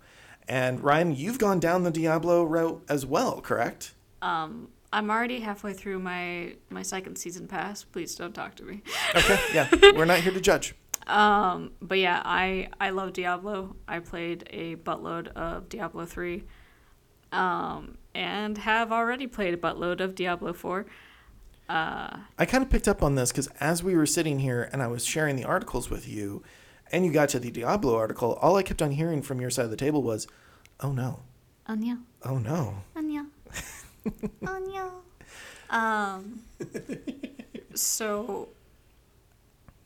[0.49, 3.95] And Rian, you've gone down the Diablo route as well, correct?
[4.23, 7.85] Um, I'm already halfway through my my second season pass.
[7.85, 8.83] Please don't talk to me.
[9.15, 10.75] Okay, yeah, we're not here to judge.
[11.07, 13.77] Um, but yeah, I I love Diablo.
[13.87, 16.45] I played a buttload of Diablo three,
[17.33, 20.87] um, and have already played a buttload of Diablo four.
[21.69, 24.83] Uh, I kind of picked up on this because as we were sitting here and
[24.83, 26.43] I was sharing the articles with you,
[26.93, 29.65] and you got to the Diablo article, all I kept on hearing from your side
[29.65, 30.27] of the table was,
[30.81, 31.21] "Oh no,
[31.67, 32.85] Anya, oh no."
[34.47, 34.91] Anya, Anya.
[35.71, 36.41] Um.
[37.75, 38.49] so,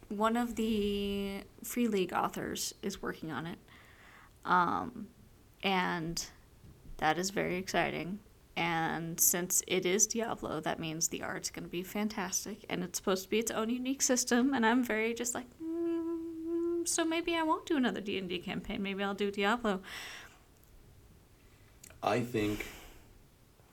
[0.08, 3.58] one of the Free League authors is working on it,
[4.44, 5.08] um,
[5.62, 6.24] and
[6.98, 8.18] that is very exciting.
[8.56, 12.98] And since it is Diablo, that means the art's going to be fantastic, and it's
[12.98, 14.52] supposed to be its own unique system.
[14.52, 18.38] And I'm very just like, mm, so maybe I won't do another D and D
[18.38, 18.82] campaign.
[18.82, 19.80] Maybe I'll do Diablo.
[22.02, 22.66] I think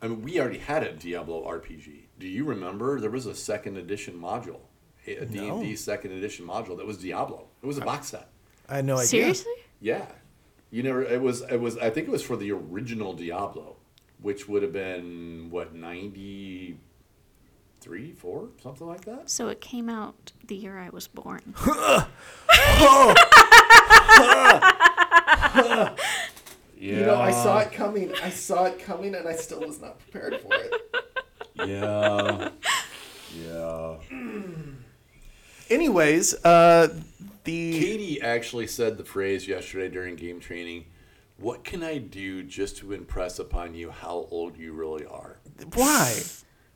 [0.01, 2.05] I mean we already had a Diablo RPG.
[2.19, 4.59] Do you remember there was a second edition module?
[5.05, 5.57] A D No.
[5.57, 7.47] and D second edition module that was Diablo.
[7.61, 8.29] It was a box set.
[8.69, 9.07] I had no idea.
[9.07, 9.53] Seriously?
[9.79, 10.05] Yeah.
[10.69, 13.77] You never it was it was I think it was for the original Diablo,
[14.21, 16.77] which would have been what, ninety
[17.79, 19.29] three, four, something like that?
[19.29, 21.53] So it came out the year I was born.
[22.79, 23.13] Oh.
[25.59, 25.95] Oh.
[26.79, 26.99] Yeah.
[26.99, 28.13] You know, I saw it coming.
[28.23, 30.73] I saw it coming, and I still was not prepared for it.
[31.65, 32.49] Yeah.
[33.35, 33.95] Yeah.
[35.69, 36.95] Anyways, uh,
[37.43, 40.85] the Katie actually said the phrase yesterday during game training,
[41.37, 45.39] what can I do just to impress upon you how old you really are?
[45.73, 46.21] why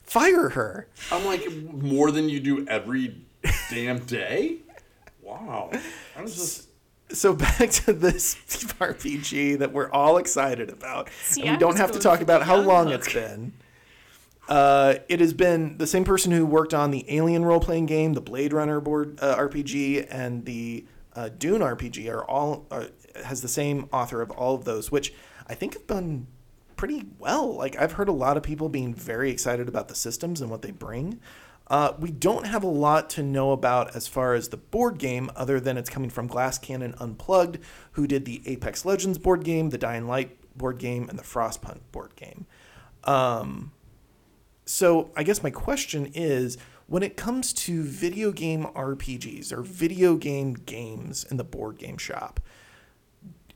[0.03, 0.87] fire her?
[1.11, 3.21] I'm like, more than you do every
[3.69, 4.57] damn day?
[5.21, 5.71] Wow.
[6.17, 6.67] I was just
[7.13, 8.35] so back to this
[8.79, 11.09] RPG that we're all excited about.
[11.23, 12.95] See, and I we don't have to talk about how long look.
[12.95, 13.53] it's been.
[14.47, 18.13] Uh, it has been the same person who worked on the Alien role playing game,
[18.13, 22.87] the Blade Runner board uh, RPG, and the uh, Dune RPG are all uh,
[23.23, 25.13] has the same author of all of those, which
[25.47, 26.27] I think have done
[26.75, 27.53] pretty well.
[27.53, 30.63] Like I've heard a lot of people being very excited about the systems and what
[30.63, 31.19] they bring.
[31.71, 35.31] Uh, we don't have a lot to know about as far as the board game,
[35.37, 37.59] other than it's coming from Glass Cannon Unplugged,
[37.93, 41.79] who did the Apex Legends board game, the Dying Light board game, and the Frostpunk
[41.93, 42.45] board game.
[43.05, 43.71] Um,
[44.65, 46.57] so I guess my question is
[46.87, 51.97] when it comes to video game RPGs or video game games in the board game
[51.97, 52.41] shop,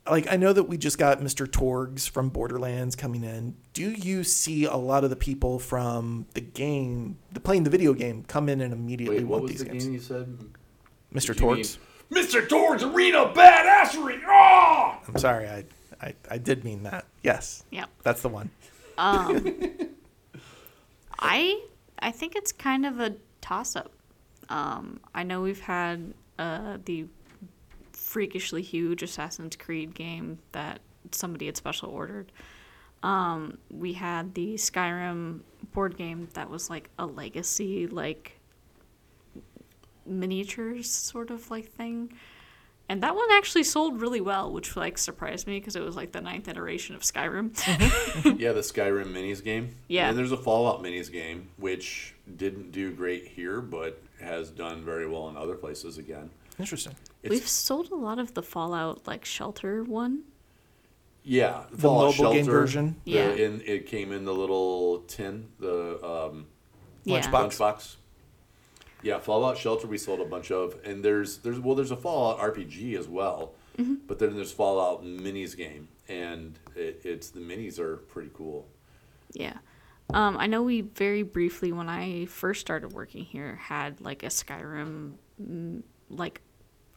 [0.09, 1.49] like I know that we just got Mr.
[1.51, 3.55] Torgue's from Borderlands coming in.
[3.73, 7.93] Do you see a lot of the people from the game, the playing the video
[7.93, 9.83] game, come in and immediately Wait, what want was these the games?
[9.85, 10.37] game you said?
[11.13, 11.27] Mr.
[11.27, 11.77] Did Torgue's.
[12.11, 12.47] Mr.
[12.47, 14.21] Torgue's Arena Badassery!
[14.27, 14.95] Oh!
[15.07, 15.63] I'm sorry, I,
[16.01, 17.05] I I did mean that.
[17.23, 17.89] Yes, Yep.
[18.03, 18.51] that's the one.
[18.97, 19.43] Um,
[21.19, 21.61] I
[21.99, 23.91] I think it's kind of a toss up.
[24.49, 27.05] Um, I know we've had uh, the
[28.15, 30.79] freakishly huge Assassin's Creed game that
[31.11, 32.31] somebody had special ordered.
[33.03, 35.41] Um, we had the Skyrim
[35.73, 38.39] board game that was like a legacy, like
[40.05, 42.13] miniatures sort of like thing.
[42.87, 46.13] And that one actually sold really well, which like surprised me because it was like
[46.13, 47.51] the ninth iteration of Skyrim.
[48.39, 49.75] yeah, the Skyrim minis game.
[49.89, 50.07] Yeah.
[50.07, 55.05] And there's a Fallout minis game, which didn't do great here, but has done very
[55.05, 56.29] well in other places again.
[56.57, 56.95] Interesting.
[57.25, 60.23] It's, We've sold a lot of the Fallout like shelter one.
[61.23, 62.95] yeah, The Fallout mobile game version?
[63.03, 63.31] the- Yeah.
[63.31, 66.45] in, it came in the little tin, the um,
[67.03, 67.21] Yeah.
[67.21, 67.57] Lunchbox.
[67.57, 67.95] lunchbox.
[69.01, 72.39] Yeah, Fallout Shelter we sold a bunch of, and there's there's well there's a Fallout
[72.39, 73.53] RPG as well,
[74.07, 78.65] but then there's Fallout Minis game, and it, it's the minis are pretty cool.
[79.33, 79.57] Yeah.
[80.13, 84.27] Um, I know we very briefly, when I first started working here, had like a
[84.27, 85.13] Skyrim
[86.09, 86.41] like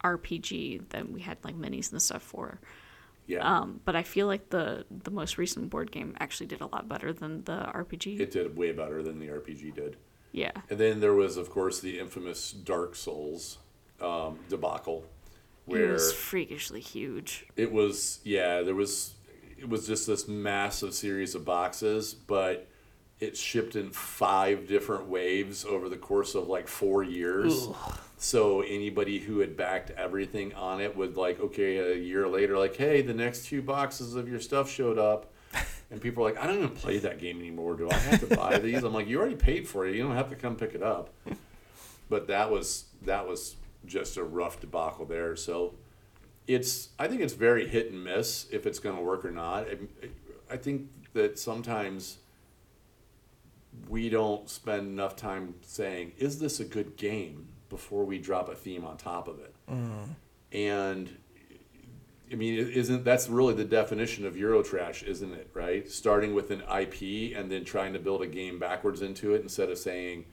[0.05, 2.61] RPG that we had like minis and stuff for.
[3.27, 6.67] Yeah, Um, but I feel like the the most recent board game actually did a
[6.67, 8.21] lot better than the RPG.
[8.21, 9.97] it did way better than the RPG did.
[10.33, 10.53] yeah.
[10.71, 13.59] And then there was, of course, the infamous Dark Souls
[14.01, 15.05] um, debacle,
[15.67, 17.45] where It was freakishly huge.
[17.57, 19.15] it was yeah there was
[19.59, 22.68] it was just this massive series of boxes but
[23.21, 27.69] it shipped in five different waves over the course of like four years.
[28.17, 32.77] So anybody who had backed everything on it would like okay a year later like
[32.77, 35.33] hey the next two boxes of your stuff showed up.
[35.91, 37.95] And people are like i don't even play that game anymore do i?
[37.95, 38.85] Have to buy these?
[38.85, 39.95] I'm like you already paid for it.
[39.97, 41.11] You don't have to come pick it up.
[42.11, 45.37] But that was that was just a rough debacle there.
[45.37, 45.75] So
[46.47, 49.67] it's I think it's very hit and miss if it's going to work or not.
[49.69, 49.77] I,
[50.51, 52.19] I think that sometimes
[53.89, 58.55] we don't spend enough time saying, "Is this a good game?" before we drop a
[58.55, 59.55] theme on top of it.
[60.53, 61.19] And
[62.31, 65.51] I mean, it isn't that's really the definition of Eurotrash, isn't it?
[65.55, 69.43] Right, starting with an IP and then trying to build a game backwards into it
[69.43, 70.25] instead of saying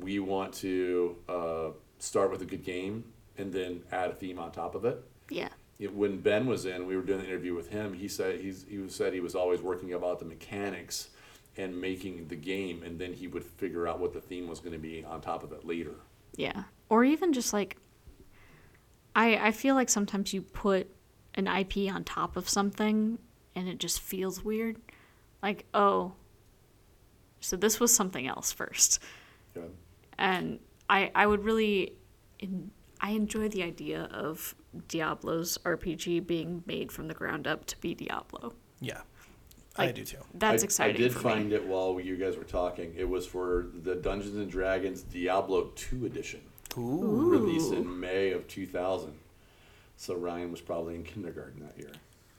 [0.00, 3.04] we want to uh, start with a good game
[3.38, 5.48] and then add a theme on top of it Yeah.
[5.78, 7.94] it, when Ben was in, we were doing the interview with him.
[7.94, 11.08] He said he's he said he was always working about the mechanics
[11.58, 14.72] and making the game, and then he would figure out what the theme was going
[14.72, 15.96] to be on top of it later.
[16.36, 16.64] Yeah.
[16.88, 17.76] Or even just like
[19.14, 20.90] I I feel like sometimes you put
[21.34, 23.18] an IP on top of something
[23.54, 24.76] and it just feels weird.
[25.42, 26.12] Like, oh,
[27.40, 29.00] so this was something else first.
[29.56, 29.62] Yeah.
[30.16, 31.94] And I I would really
[32.40, 34.54] en- I enjoy the idea of
[34.88, 38.54] Diablo's RPG being made from the ground up to be Diablo.
[38.80, 39.00] Yeah,
[39.78, 40.18] I do too.
[40.34, 41.54] That's I, exciting I did for find me.
[41.56, 42.92] it while you guys were talking.
[42.96, 46.40] It was for the Dungeons and Dragons Diablo Two edition,
[46.76, 47.28] Ooh.
[47.30, 49.12] released in May of 2000.
[49.96, 51.92] So Rian was probably in kindergarten that year.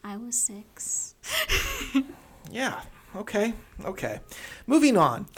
[0.03, 1.15] I was 6.
[2.51, 2.81] Yeah.
[3.15, 3.53] Okay.
[3.85, 4.19] Okay.
[4.65, 5.27] Moving on.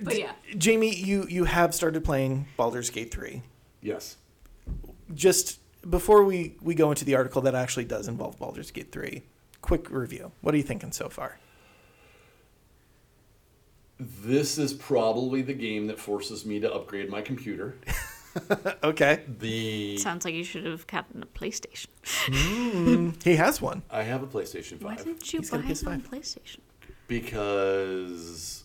[0.00, 0.32] But yeah.
[0.56, 3.42] Jamie, you you have started playing Baldur's Gate 3.
[3.82, 4.16] Yes.
[5.12, 5.58] Just
[5.88, 9.22] before we we go into the article that actually does involve Baldur's Gate 3,
[9.68, 10.32] quick review.
[10.40, 11.38] What are you thinking so far?
[14.00, 17.76] This is probably the game that forces me to upgrade my computer.
[18.82, 19.20] okay.
[19.40, 21.88] The Sounds like you should have gotten a PlayStation.
[22.04, 23.82] Hmm, he has one.
[23.90, 24.82] I have a PlayStation Five.
[24.82, 26.08] Why 5 didn't you He's got buy a it on PS5.
[26.08, 26.58] PlayStation?
[27.08, 28.64] because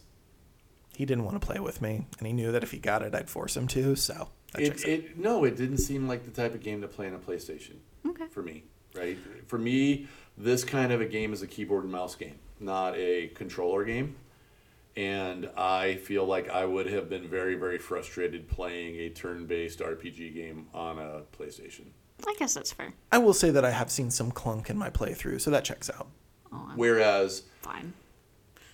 [0.95, 3.15] He didn't want to play with me, and he knew that if he got it,
[3.15, 3.95] I'd force him to.
[3.95, 6.87] So That It, checks it no, it didn't seem like the type of game to
[6.87, 7.75] play on a PlayStation
[8.07, 8.25] Okay.
[8.31, 8.63] for me.
[8.95, 9.17] Right?
[9.47, 10.07] For me,
[10.37, 14.15] this kind of a game is a keyboard and mouse game, not a controller game.
[14.95, 20.35] And I feel like I would have been very, very frustrated playing a turn-based RPG
[20.35, 21.85] game on a PlayStation.
[22.27, 22.93] I guess that's fair.
[23.11, 25.89] I will say that I have seen some clunk in my playthrough, so that checks
[25.89, 26.07] out.
[26.53, 27.93] Oh, Whereas fine.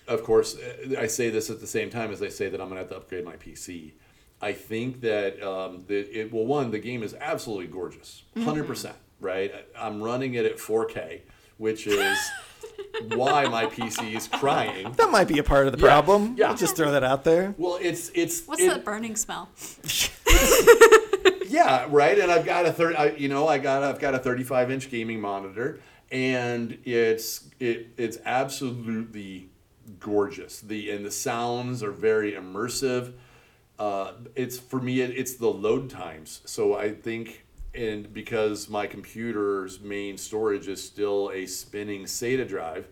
[0.06, 2.68] of course, uh, I say this at the same time as I say that I'm
[2.68, 3.92] going to have to upgrade my PC.
[4.42, 8.96] I think that um, the, it well, one, the game is absolutely gorgeous, 100 percent.
[9.20, 11.20] Right, I'm running it at 4K,
[11.60, 12.18] which is
[13.08, 14.90] why my PC is crying.
[14.92, 16.34] That might be a part of the Yeah, problem.
[16.38, 16.48] yeah.
[16.48, 17.54] I'll just throw that out there.
[17.58, 19.50] Well, it's it's What's it- that burning smell?
[21.46, 22.18] yeah, right.
[22.18, 25.20] And I've got a third, you know, I got I've got a 35 inch gaming
[25.20, 25.80] monitor,
[26.10, 29.50] and it's it it's absolutely
[29.98, 30.60] gorgeous.
[30.60, 33.12] The and the sounds are very immersive.
[33.78, 36.40] Uh, it's for me, it, it's the load times.
[36.44, 37.44] So I think,
[37.74, 42.88] and because my computer's main storage is still a spinning SATA drive,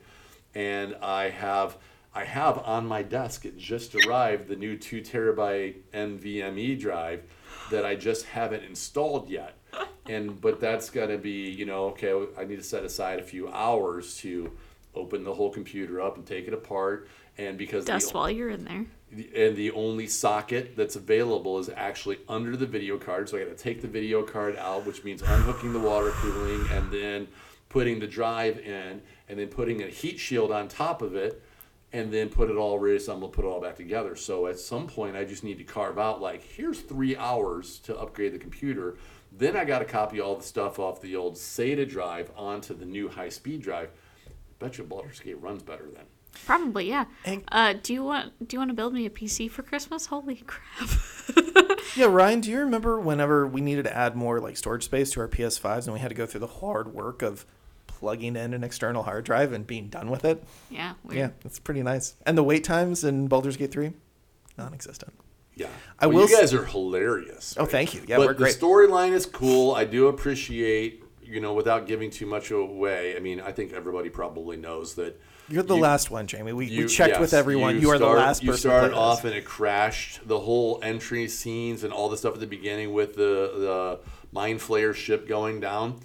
[0.55, 1.77] and I have
[2.15, 7.23] I have on my desk it just arrived the new two terabyte NVMe drive
[7.71, 9.55] that I just haven't installed yet.
[10.07, 13.47] And but that's gonna be you know okay I need to set aside a few
[13.51, 14.51] hours to
[14.95, 18.65] open the whole computer up and take it apart and because the- while you're in
[18.65, 18.87] there.
[19.11, 23.29] And the only socket that's available is actually under the video card.
[23.29, 26.67] So I got to take the video card out, which means unhooking the water cooling
[26.71, 27.29] and then
[27.69, 31.43] putting the drive in, and then putting a heat shield on top of it,
[31.93, 34.17] and then put it all reassemble, put it all back together.
[34.17, 37.97] So at some point, I just need to carve out like here's three hours to
[37.99, 38.97] upgrade the computer.
[39.33, 42.87] Then I got to copy all the stuff off the old SATA drive onto the
[42.87, 43.91] new high speed drive.
[44.59, 46.07] Bet you Baldur's Gate runs better then.
[46.47, 47.05] Probably, yeah.
[47.25, 50.07] And- Uh, do you want do you want to build me a PC for Christmas?
[50.07, 50.89] Holy crap!
[51.97, 55.21] Yeah, Rian, do you remember whenever we needed to add more like storage space to
[55.21, 57.45] our PS5s and we had to go through the hard work of
[57.87, 60.43] plugging in an external hard drive and being done with it?
[60.71, 61.19] Yeah, weird.
[61.19, 62.15] Yeah, it's pretty nice.
[62.25, 63.93] And the wait times in Baldur's Gate 3?
[64.57, 65.13] Non-existent.
[65.55, 65.67] Yeah,
[65.99, 67.55] I Well, will You s- guys are hilarious.
[67.59, 68.03] Oh, thank you.
[68.07, 68.55] Yeah, but we're great.
[68.55, 69.75] the storyline is cool.
[69.75, 73.17] I do appreciate, you know, without giving too much away.
[73.17, 75.21] I mean, I think everybody probably knows that.
[75.49, 76.53] You're the you- last one, Jamie.
[76.53, 77.81] We, you- we checked with everyone.
[77.81, 78.71] You, are start- the last You person.
[78.71, 80.27] started to play off and it crashed.
[80.29, 84.01] The whole entry scenes and all the stuff at the beginning with the the
[84.33, 86.01] mind flayer ship going down.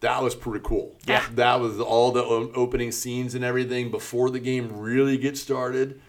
[0.00, 0.94] That was pretty cool.
[1.06, 1.24] Yeah.
[1.34, 6.00] That was all the opening scenes and everything before the game really gets started.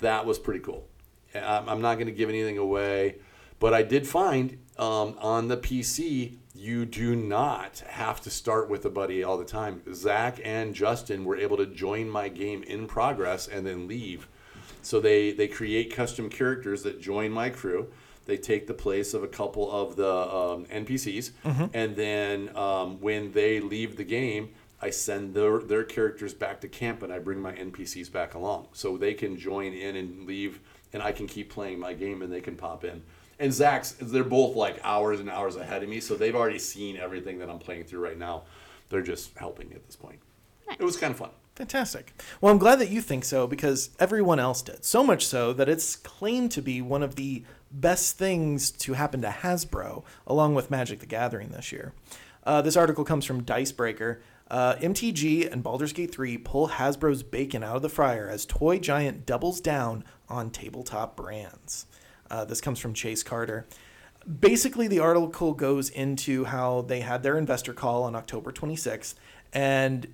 [0.00, 0.86] That was pretty cool.
[1.34, 3.16] I'm, I'm not going to give anything away,
[3.64, 8.84] but I did find um, on the PC you do not have to start with
[8.84, 9.80] a buddy all the time.
[9.94, 14.28] Zach and Justin were able to join my game in progress and then leave.
[14.82, 17.88] So they they create custom characters that join my crew.
[18.26, 21.30] They take the place of a couple of the um, NPCs,
[21.72, 24.50] and then um, when they leave the game,
[24.82, 28.68] I send their their characters back to camp, and I bring my NPCs back along,
[28.74, 30.60] so they can join in and leave,
[30.92, 33.00] and I can keep playing my game, and they can pop in.
[33.38, 36.96] And Zach's, they're both like hours and hours ahead of me, so they've already seen
[36.96, 38.42] everything that I'm playing through right now.
[38.88, 40.20] They're just helping at this point.
[40.78, 41.30] It was kind of fun.
[41.56, 42.12] Fantastic.
[42.40, 44.84] Well, I'm glad that you think so because everyone else did.
[44.84, 49.22] So much so that it's claimed to be one of the best things to happen
[49.22, 51.92] to Hasbro, along with Magic the Gathering this year.
[52.44, 54.20] Uh, this article comes from Dicebreaker.
[54.50, 58.78] Uh, MTG and Baldur's Gate 3 pull Hasbro's bacon out of the fryer as toy
[58.78, 61.86] giant doubles down on tabletop brands.
[62.30, 63.66] Uh, this comes from Chase Carter.
[64.40, 69.14] Basically, the article goes into how they had their investor call on October 26th,
[69.52, 70.06] and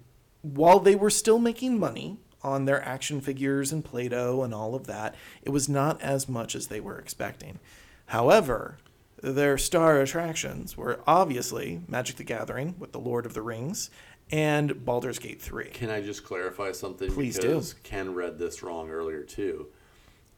[0.42, 4.74] while they were still making money on their action figures and Play Doh and all
[4.74, 7.60] of that, it was not as much as they were expecting.
[8.06, 8.78] However,
[9.22, 13.90] their star attractions were obviously Magic the Gathering with the Lord of the Rings
[14.32, 15.66] and Baldur's Gate 3.
[15.66, 17.12] Can I just clarify something?
[17.12, 17.62] Please do.
[17.82, 19.66] Ken read this wrong earlier too.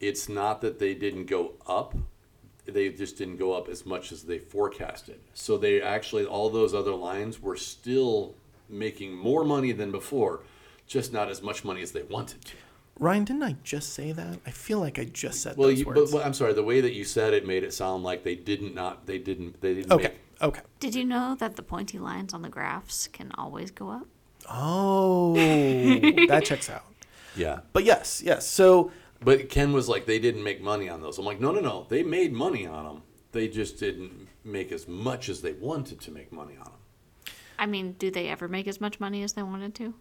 [0.03, 1.94] It's not that they didn't go up;
[2.66, 5.20] they just didn't go up as much as they forecasted.
[5.32, 8.34] So they actually all those other lines were still
[8.68, 10.40] making more money than before,
[10.86, 12.57] just not as much money as they wanted to.
[13.00, 14.38] Rian, didn't I just say that?
[14.46, 16.12] I feel like I just said Well, those you, words.
[16.12, 16.53] but I'm sorry.
[16.53, 19.61] The way that you said it made it sound like they didn't not they didn't
[19.62, 20.61] they didn't okay, make okay.
[20.80, 24.07] Did you know that the pointy lines on the graphs can always go up?
[24.50, 25.34] Oh,
[26.28, 26.84] that checks out.
[27.36, 27.61] yeah.
[27.72, 28.46] But yes, yes.
[28.48, 28.90] So
[29.24, 31.18] But Ken was like, they didn't make money on those.
[31.18, 31.86] I'm like, no, no, no.
[31.88, 33.02] They made money on them.
[33.32, 37.34] They just didn't make as much as they wanted to make money on them.
[37.58, 39.94] I mean, do they ever make as much money as they wanted to?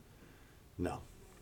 [0.78, 1.00] No,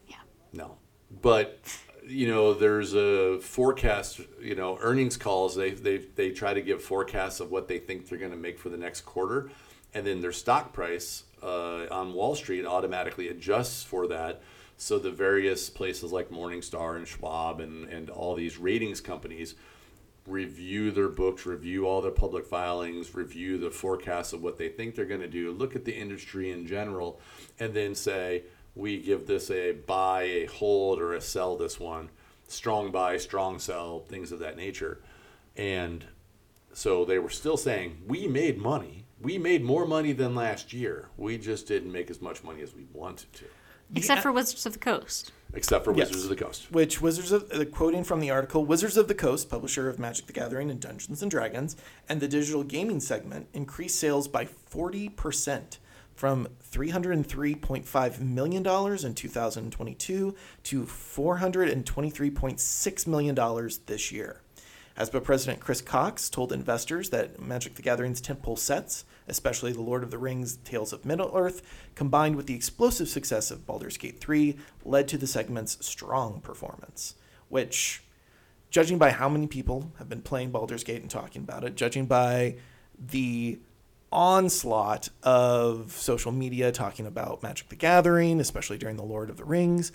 [0.07, 0.17] Yeah.
[0.51, 0.77] no.
[1.21, 1.59] But
[2.05, 5.55] you know, there's a forecast, you know, earnings calls.
[5.55, 8.59] They they they try to give forecasts of what they think they're going to make
[8.59, 9.49] for the next quarter,
[9.93, 14.41] and then their stock price uh, on Wall Street automatically adjusts for that.
[14.81, 19.55] So the various places like Morningstar and Schwab and and all these ratings companies
[20.25, 24.95] review their books, review all their public filings, review the forecasts of what they think
[24.95, 27.19] they're going to do, look at the industry in general,
[27.59, 28.43] and then say,
[28.75, 32.09] we give this a buy, a hold, or a sell this one.
[32.47, 35.01] Strong buy, strong sell, things of that nature.
[35.57, 36.05] And
[36.73, 39.05] so they were still saying, we made money.
[39.21, 41.09] We made more money than last year.
[41.17, 43.45] We just didn't make as much money as we wanted to,
[43.95, 45.31] Except for Wizards of the Coast.
[45.53, 46.09] except for Yes.
[46.09, 46.71] Wizards of the Coast.
[46.71, 50.27] which Wizards of uh, quoting from the article, Wizards of the Coast, publisher of Magic
[50.27, 51.75] the Gathering and Dungeons and Dragons,
[52.07, 55.77] and the digital gaming segment increased sales by 40%
[56.13, 58.67] from $303.5 million
[59.05, 63.35] in 2022 to $423.6 million
[63.85, 64.41] this year.
[64.99, 70.03] Hasbro President Chris Cox told investors that Magic the Gathering's tentpole sets, especially The Lord
[70.03, 71.61] of the Rings Tales of Middle Earth,
[71.95, 77.15] combined with the explosive success of Baldur's Gate 3, led to the segment's strong performance.
[77.47, 78.03] Which,
[78.71, 82.05] judging by how many people have been playing Baldur's Gate and talking about it, judging
[82.05, 82.57] by
[82.99, 83.57] the
[84.11, 89.45] onslaught of social media talking about Magic the Gathering, especially during The Lord of the
[89.45, 89.93] Rings,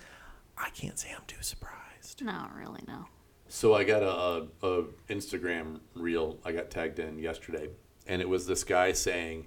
[0.57, 2.23] I can't say I'm too surprised.
[2.23, 3.09] No, really, no.
[3.49, 7.69] So I got a, a, a Instagram reel I got tagged in yesterday,
[8.07, 9.47] and it was this guy saying,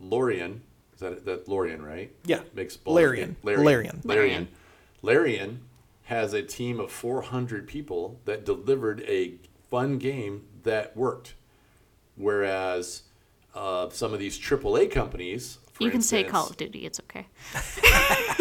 [0.00, 0.62] "Lorian,
[0.94, 2.12] is that that Lorian, right?
[2.24, 2.40] Yeah.
[2.54, 3.36] makes Larian.
[3.42, 3.64] Larian.
[3.64, 4.00] Larian.
[4.04, 4.48] Larian.
[5.02, 5.60] Larian
[6.04, 9.34] has a team of 400 people that delivered a
[9.70, 11.34] fun game that worked,
[12.16, 13.04] whereas
[13.54, 15.58] uh, some of these AAA companies.
[15.72, 17.26] For you can say Call of Duty, it's okay.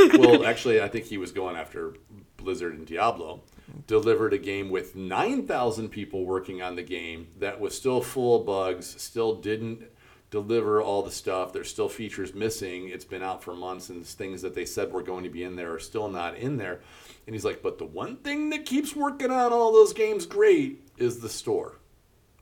[0.18, 1.96] well, actually, I think he was going after
[2.38, 3.42] Blizzard and Diablo.
[3.88, 8.46] Delivered a game with 9,000 people working on the game that was still full of
[8.46, 9.84] bugs, still didn't
[10.32, 11.54] deliver all the stuff.
[11.54, 12.88] There's still features missing.
[12.88, 15.56] It's been out for months, and things that they said were going to be in
[15.56, 16.80] there are still not in there.
[17.28, 20.88] And he's like, but the one thing that keeps working on all those games great
[20.98, 21.78] is the store.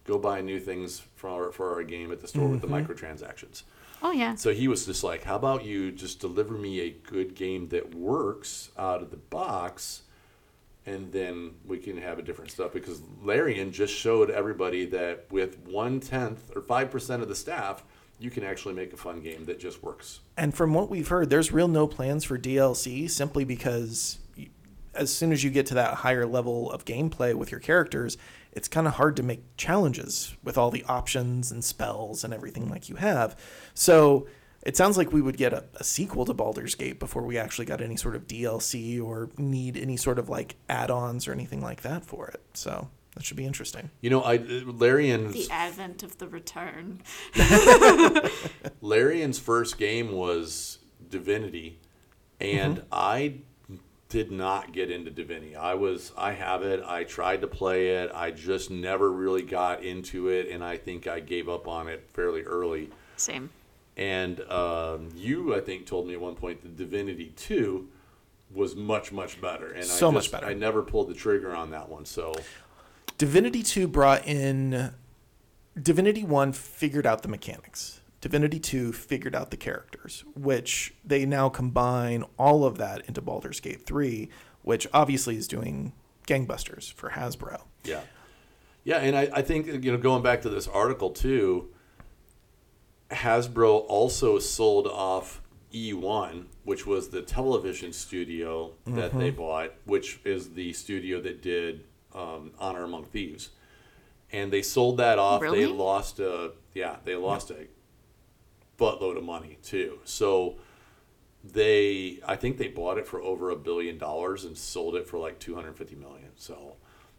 [0.05, 2.91] Go buy new things for our, for our game at the store with the mm-hmm.
[2.91, 3.63] microtransactions.
[4.01, 4.35] Oh, yeah.
[4.35, 7.93] So he was just like, "How about you just deliver me a good game that
[7.93, 10.03] works out of the box,
[10.85, 15.59] and then we can have a different stuff." Because Larian just showed everybody that with
[15.67, 17.83] one tenth or five percent of the staff,
[18.19, 20.19] you can actually make a fun game that just works.
[20.37, 24.19] And from what we've heard, there's real no plans for DLC simply because
[24.93, 28.17] as soon as you get to that higher level of gameplay with your characters,
[28.51, 32.69] it's kind of hard to make challenges with all the options and spells and everything
[32.69, 33.39] like you have.
[33.73, 34.27] So
[34.69, 37.65] it sounds like we would get a, a sequel to Baldur's Gate before we actually
[37.65, 41.59] got any sort of DLC or need any sort of like add ons or anything
[41.59, 42.39] like that for it.
[42.53, 43.89] So that should be interesting.
[43.99, 47.01] You know, I Larian's The advent of the return.
[48.81, 50.77] Larian's first game was
[51.09, 51.79] Divinity,
[52.39, 52.87] and mm-hmm.
[52.91, 53.37] I
[54.07, 55.55] did not get into Divinity.
[55.55, 56.83] I was I have it.
[56.85, 58.11] I tried to play it.
[58.13, 62.07] I just never really got into it, and I think I gave up on it
[62.13, 62.91] fairly early.
[63.17, 63.49] Same.
[63.99, 67.89] And um, you, I think, told me at one point that Divinity Two
[68.49, 70.45] was much much better, and So I much better.
[70.45, 72.05] I never pulled the trigger on that one.
[72.05, 72.33] So
[73.17, 74.93] Divinity 2 brought in
[75.79, 77.99] Divinity 1 figured out the mechanics.
[78.21, 83.59] Divinity 2 figured out the characters, which they now combine all of that into Baldur's
[83.59, 84.29] Gate 3,
[84.61, 85.91] which obviously is doing
[86.25, 87.63] gangbusters for Hasbro.
[87.83, 88.01] Yeah.
[88.85, 91.69] Yeah, and I, I think you know going back to this article too,
[93.11, 95.41] Hasbro also sold off
[95.73, 101.83] E1, which was the television studio that they bought, which is the studio that did
[102.13, 103.49] um, Honor Among Thieves,
[104.31, 105.41] and they sold that off.
[105.41, 105.61] Really?
[105.61, 107.67] They lost a yeah, they lost a
[108.77, 109.99] buttload of money too.
[110.05, 110.57] So
[111.43, 115.17] they I think they bought it for over a billion dollars and sold it for
[115.17, 116.29] like 250 million.
[116.35, 116.75] So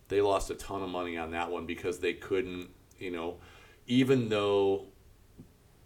[0.08, 3.36] they lost a ton of money on that one because they couldn't, you know,
[3.86, 4.86] even though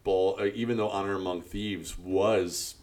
[0.06, 2.76] uh, even though Honor Among Thieves was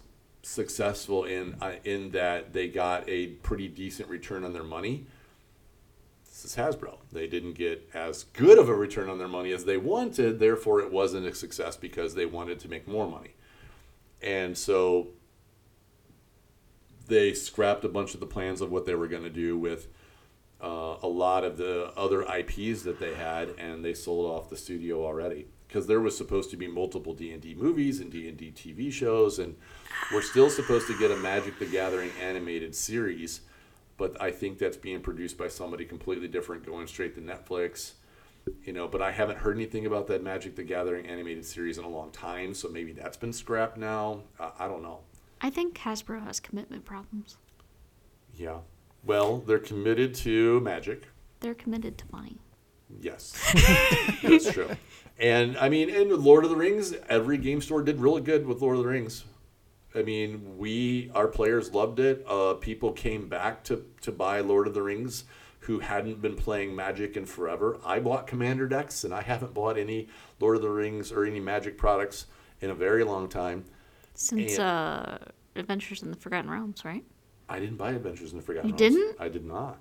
[0.43, 5.05] successful in uh, in that they got a pretty decent return on their money.
[6.25, 6.97] This is Hasbro.
[7.11, 10.81] They didn't get as good of a return on their money as they wanted, therefore
[10.81, 13.35] it wasn't a success because they wanted to make more money.
[14.21, 15.09] And so
[17.07, 19.87] they scrapped a bunch of the plans of what they were going to do with
[20.63, 24.57] uh, a lot of the other IPs that they had, and they sold off the
[24.57, 28.27] studio already because there was supposed to be multiple D and D movies and D
[28.27, 29.55] and D TV shows, and
[30.11, 33.41] we're still supposed to get a Magic the Gathering animated series,
[33.97, 37.93] but I think that's being produced by somebody completely different, going straight to Netflix.
[38.65, 41.85] You know, but I haven't heard anything about that Magic the Gathering animated series in
[41.85, 44.23] a long time, so maybe that's been scrapped now.
[44.39, 44.99] I, I don't know.
[45.39, 47.37] I think Hasbro has commitment problems.
[48.35, 48.57] Yeah.
[49.05, 51.07] Well, they're committed to Magic.
[51.39, 52.39] They're committed to money.
[52.99, 53.33] Yes,
[54.23, 54.69] that's true.
[55.19, 58.61] And I mean, in Lord of the Rings, every game store did really good with
[58.61, 59.23] Lord of the Rings.
[59.93, 62.23] I mean, we our players loved it.
[62.27, 65.25] Uh, people came back to to buy Lord of the Rings
[65.65, 67.79] who hadn't been playing Magic in forever.
[67.85, 70.07] I bought Commander decks, and I haven't bought any
[70.39, 72.25] Lord of the Rings or any Magic products
[72.61, 73.65] in a very long time.
[74.15, 75.17] Since And- uh,
[75.55, 77.03] Adventures in the Forgotten Realms, right?
[77.47, 78.95] I didn't buy Adventures in the Forgotten You Realms.
[78.95, 79.15] didn't?
[79.19, 79.77] I did not.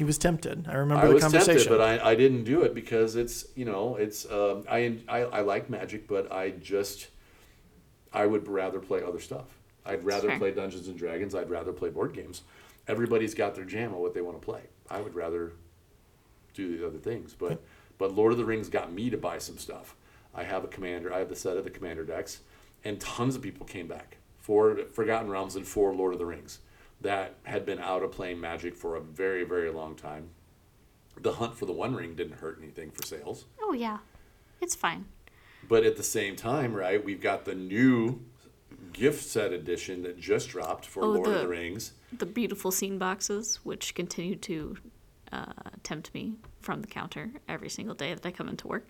[0.00, 0.66] He was tempted.
[0.66, 1.56] I remember I the was conversation.
[1.56, 5.18] tempted, but I, I didn't do it because it's you know it's um, I, I
[5.24, 7.08] I like Magic, but I just
[8.10, 9.44] I would rather play other stuff.
[9.84, 10.38] I'd rather Sure.
[10.38, 11.34] play Dungeons and Dragons.
[11.34, 12.40] I'd rather play board games.
[12.88, 14.62] Everybody's got their jam on what they want to play.
[14.90, 15.52] I would rather
[16.54, 17.60] do the other things, but
[17.98, 19.94] but Lord of the Rings got me to buy some stuff.
[20.34, 21.12] I have a commander.
[21.12, 22.40] I have the set of the commander decks,
[22.86, 26.60] and tons of people came back for Forgotten Realms and for Lord of the Rings
[27.00, 30.28] that had been out of playing Magic for a very very long time.
[31.20, 33.46] The hunt for the One Ring didn't hurt anything for sales.
[33.60, 33.98] Oh yeah,
[34.60, 35.06] it's fine.
[35.68, 38.20] But at the same time, right, we've got the new
[38.92, 41.92] gift set edition that just dropped for Oh, Lord of the- the Rings.
[42.16, 44.76] The beautiful scene boxes, which continue to
[45.32, 45.52] uh,
[45.84, 48.84] tempt me from the counter every single day that I come into work.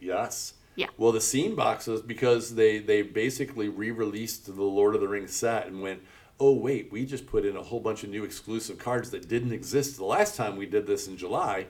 [0.00, 0.54] Yes.
[0.74, 0.88] Yeah.
[0.98, 5.66] Well, the scene boxes because they they basically re-released the Lord of the Rings set
[5.68, 6.02] and went,
[6.38, 9.52] oh wait, we just put in a whole bunch of new exclusive cards that didn't
[9.52, 11.66] exist the last time we did this in July,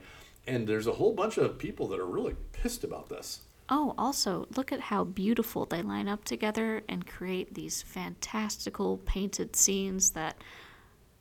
[0.47, 3.41] and there's a whole bunch of people that are really pissed about this.
[3.69, 9.57] Oh, also, look at how beautiful they line up together and create these fantastical painted
[9.57, 10.37] scenes that,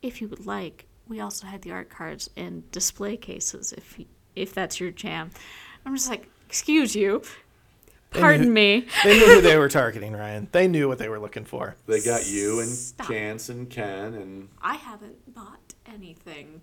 [0.01, 3.99] if you would like, we also had the art cards in display cases if
[4.35, 5.31] if that's your jam.
[5.85, 7.21] I'm just like, excuse you.
[8.15, 8.87] They Pardon knew- me.
[9.03, 10.51] they knew who they were targeting, Rian.
[10.51, 11.75] They knew what they were looking for.
[11.85, 13.07] They got you and Stop.
[13.07, 16.61] Chance and Ken and I haven't bought anything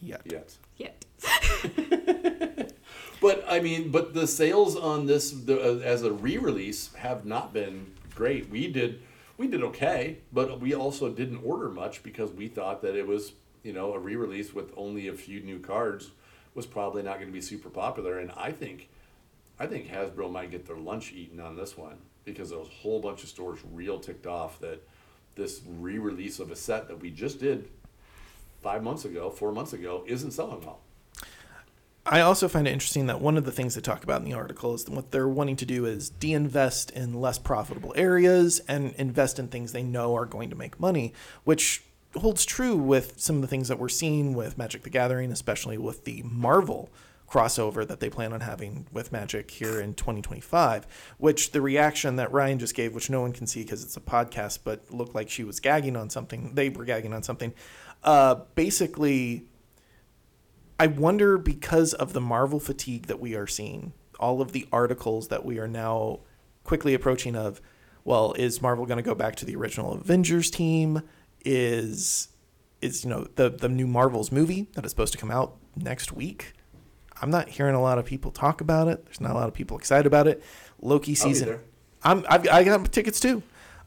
[0.00, 0.22] Yet.
[0.24, 0.56] yet.
[0.76, 1.04] yet.
[3.18, 7.52] But I mean, but the sales on this the, uh, as a re-release have not
[7.54, 8.50] been great.
[8.50, 9.00] We did
[9.38, 13.32] we did okay, but we also didn't order much because we thought that it was
[13.62, 16.10] you know a re-release with only a few new cards
[16.54, 18.18] was probably not going to be super popular.
[18.18, 18.90] And I think
[19.58, 22.72] I think Hasbro might get their lunch eaten on this one because there was a
[22.72, 24.86] whole bunch of stores real ticked off that
[25.34, 27.68] this re-release of a set that we just did
[28.62, 30.80] five months ago, four months ago, isn't selling well.
[32.04, 34.32] I also find it interesting that one of the things they talk about in the
[34.32, 39.40] article is what they're wanting to do is de-invest in less profitable areas and invest
[39.40, 41.82] in things they know are going to make money, which
[42.14, 45.78] holds true with some of the things that we're seeing with Magic the Gathering, especially
[45.78, 46.90] with the Marvel
[47.28, 50.86] crossover that they plan on having with Magic here in 2025,
[51.18, 54.00] which the reaction that Rian just gave, which no one can see because it's a
[54.00, 57.52] podcast, but looked like she was gagging on something, they were gagging on something,
[58.04, 59.46] uh, basically
[60.78, 65.28] I wonder because of the Marvel fatigue that we are seeing, all of the articles
[65.28, 66.20] that we are now
[66.64, 67.60] quickly approaching of,
[68.04, 71.02] well, is Marvel going to go back to the original Avengers team?
[71.44, 72.28] Is
[72.82, 76.12] is you know the the new Marvels movie that is supposed to come out next
[76.12, 76.52] week?
[77.20, 79.04] I'm not hearing a lot of people talk about it.
[79.04, 80.42] There's not a lot of people excited about it.
[80.80, 81.60] Loki season.
[82.02, 83.42] I'm I've, I got tickets too.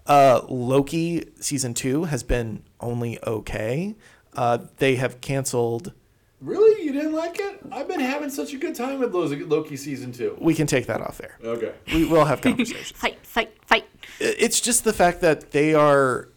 [0.08, 3.96] Uh, Loki season two has been only okay.
[4.34, 5.94] Uh, they have canceled.
[6.42, 6.84] Really?
[6.86, 7.60] You didn't like it?
[7.72, 10.38] I've been having such a good time with Lo- Loki season two.
[10.40, 11.38] We can take that off there.
[11.44, 11.74] Okay.
[11.94, 12.92] We will have conversations.
[12.92, 13.86] Fight, fight, fight.
[14.20, 16.30] it's just the fact that they are.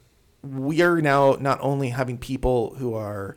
[0.42, 3.36] We are now not only having people who are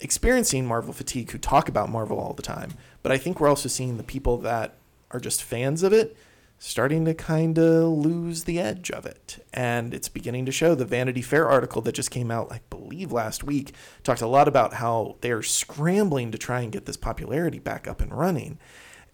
[0.00, 2.72] experiencing Marvel fatigue who talk about Marvel all the time,
[3.02, 4.74] but I think we're also seeing the people that
[5.10, 6.16] are just fans of it
[6.58, 9.44] starting to kind of lose the edge of it.
[9.52, 10.74] And it's beginning to show.
[10.74, 14.48] The Vanity Fair article that just came out, I believe, last week talked a lot
[14.48, 18.58] about how they're scrambling to try and get this popularity back up and running.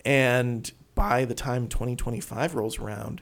[0.05, 3.21] And by the time 2025 rolls around,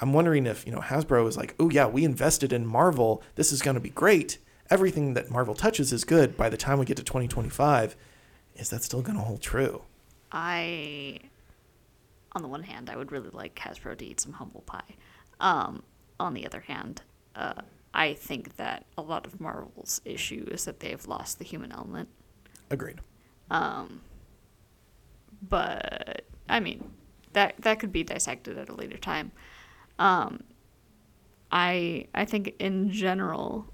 [0.00, 3.22] I'm wondering if, you know, Hasbro is like, oh, yeah, we invested in Marvel.
[3.34, 4.38] This is going to be great.
[4.70, 6.36] Everything that Marvel touches is good.
[6.36, 7.96] By the time we get to 2025,
[8.56, 9.82] is that still going to hold true?
[10.30, 11.20] I,
[12.32, 14.96] on the one hand, I would really like Hasbro to eat some humble pie.
[15.40, 15.82] Um,
[16.20, 17.02] on the other hand,
[17.34, 17.54] uh,
[17.94, 22.08] I think that a lot of Marvel's issue is that they've lost the human element.
[22.70, 23.00] Agreed.
[25.48, 26.90] But I mean,
[27.32, 29.32] that that could be dissected at a later time.
[29.98, 30.42] Um,
[31.50, 33.66] I I think in general,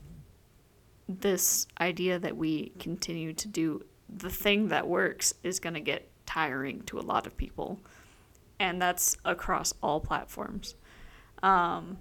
[1.08, 6.10] this idea that we continue to do the thing that works is going to get
[6.26, 7.80] tiring to a lot of people.
[8.58, 10.76] And that's across all platforms.
[11.42, 11.98] Um,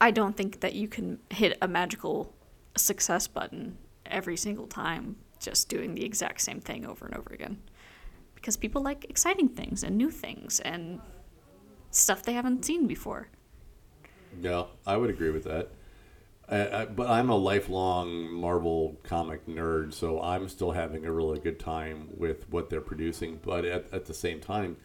[0.00, 2.34] I don't think that you can hit a magical
[2.76, 7.58] success button every single time just doing the exact same thing over and over again.
[8.34, 11.00] Because people like exciting things and new things and
[11.90, 13.28] stuff they haven't seen before.
[14.40, 15.70] Yeah, I would agree with that.
[16.48, 21.38] I, I, but I'm a lifelong Marvel comic nerd, so I'm still having a really
[21.38, 23.40] good time with what they're producing.
[23.42, 24.76] But at, at the same time,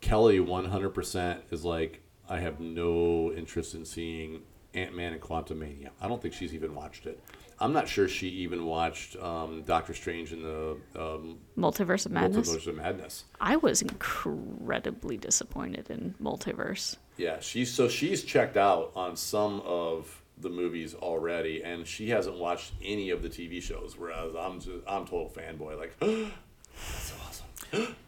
[0.00, 4.42] Kelly 100% is like, I have no interest in seeing
[4.74, 5.90] Ant Man and Quantumania.
[6.00, 7.20] I don't think she's even watched it.
[7.58, 12.48] I'm not sure she even watched um, Doctor Strange in the um, Multiverse of Madness.
[12.48, 13.24] Multiverse of Madness.
[13.38, 16.96] I was incredibly disappointed in Multiverse.
[17.18, 22.38] Yeah, she's so she's checked out on some of the movies already, and she hasn't
[22.38, 23.96] watched any of the TV shows.
[23.96, 25.78] Whereas I'm just, I'm total fanboy.
[25.78, 27.96] Like, that's so awesome.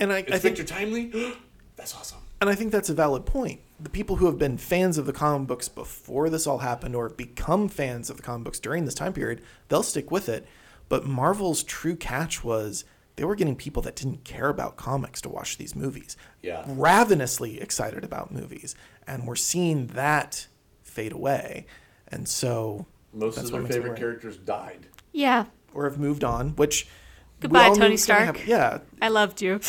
[0.00, 1.10] And I, I think Victor Timely.
[1.76, 2.18] that's awesome.
[2.40, 3.60] And I think that's a valid point.
[3.80, 7.08] The people who have been fans of the comic books before this all happened or
[7.08, 10.46] become fans of the comic books during this time period, they'll stick with it.
[10.88, 12.84] But Marvel's true catch was
[13.16, 16.16] they were getting people that didn't care about comics to watch these movies.
[16.40, 16.64] Yeah.
[16.68, 18.76] Ravenously excited about movies.
[19.06, 20.46] And we're seeing that
[20.98, 21.66] fade away.
[22.08, 24.86] And so Most that's of what their favorite characters died.
[25.12, 25.44] Yeah.
[25.74, 28.36] or have moved on, which we Goodbye, all knew Tony was gonna Stark.
[28.38, 28.50] happen.
[28.50, 29.60] yeah, I loved you.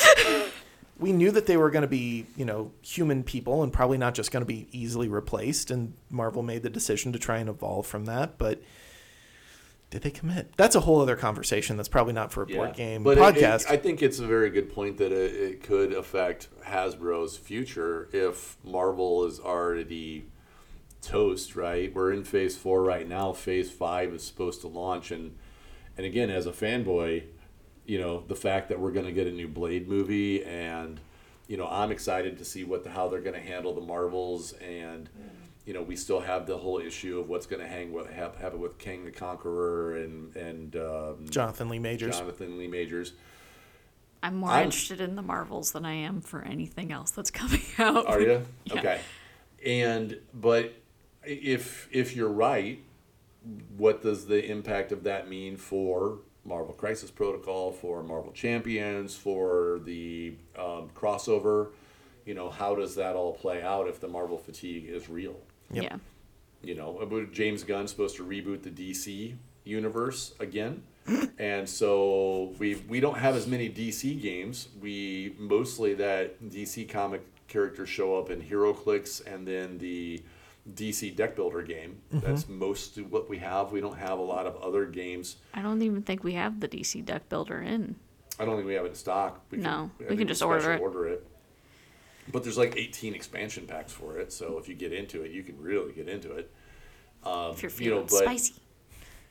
[1.00, 4.14] we knew that they were going to be, you know, human people and probably not
[4.16, 5.70] just going to be easily replaced.
[5.72, 8.38] And Marvel made the decision to try and evolve from that.
[8.38, 8.62] But
[9.92, 10.52] did they commit?
[10.58, 11.78] That's a whole other conversation.
[11.78, 13.70] That's probably not for a board game But it- it- podcast.
[13.72, 18.58] I think it's a very good point that it, it could affect Hasbro's future if
[18.64, 20.26] Marvel is already
[21.02, 21.56] toast.
[21.56, 23.34] Right, we're in Phase Four right now.
[23.34, 25.36] Phase Five is supposed to launch, and
[25.98, 27.24] and again, as a fanboy,
[27.86, 31.00] you know the fact that we're going to get a new Blade movie, and
[31.48, 34.54] you know I'm excited to see what the, how they're going to handle the Marvels
[34.54, 35.10] and.
[35.66, 38.36] You know, we still have the whole issue of what's going to hang with have,
[38.38, 42.18] happen with Kang the Conqueror and and um, Jonathan Lee Majors.
[42.18, 43.14] Jonathan Lee Majors.
[44.24, 47.62] I'm more I'm- interested in the Marvels than I am for anything else that's coming
[47.78, 48.08] out.
[48.08, 48.74] Are you Yeah.
[48.80, 49.02] okay?
[49.64, 50.74] And but
[51.24, 52.80] if if you're right,
[53.78, 59.80] what does the impact of that mean for Marvel Crisis Protocol, for Marvel Champions, for
[59.86, 61.70] the um, crossover?
[62.26, 65.40] You know, how does that all play out if the Marvel fatigue is real?
[65.72, 65.84] Yep.
[65.84, 65.98] Yeah.
[66.64, 70.84] you know, James Gunn supposed to reboot the DC universe again.
[71.40, 74.68] and so we we don't have as many DC games.
[74.82, 80.22] We mostly that DC comic characters show up in HeroClix and then the
[80.74, 82.02] DC deck builder game.
[82.12, 83.72] That's mostly what we have.
[83.72, 85.38] We don't have a lot of other games.
[85.54, 87.96] I don't even think we have the DC deck builder in.
[88.40, 89.42] I don't think we have it in stock.
[89.52, 90.82] We No, I we can just order it.
[90.82, 91.28] Order it.
[92.32, 95.44] But there's like 18 expansion packs for it, so if you get into it, you
[95.44, 96.52] can really get into it.
[97.24, 98.54] Um, If you're you know, feeling but spicy.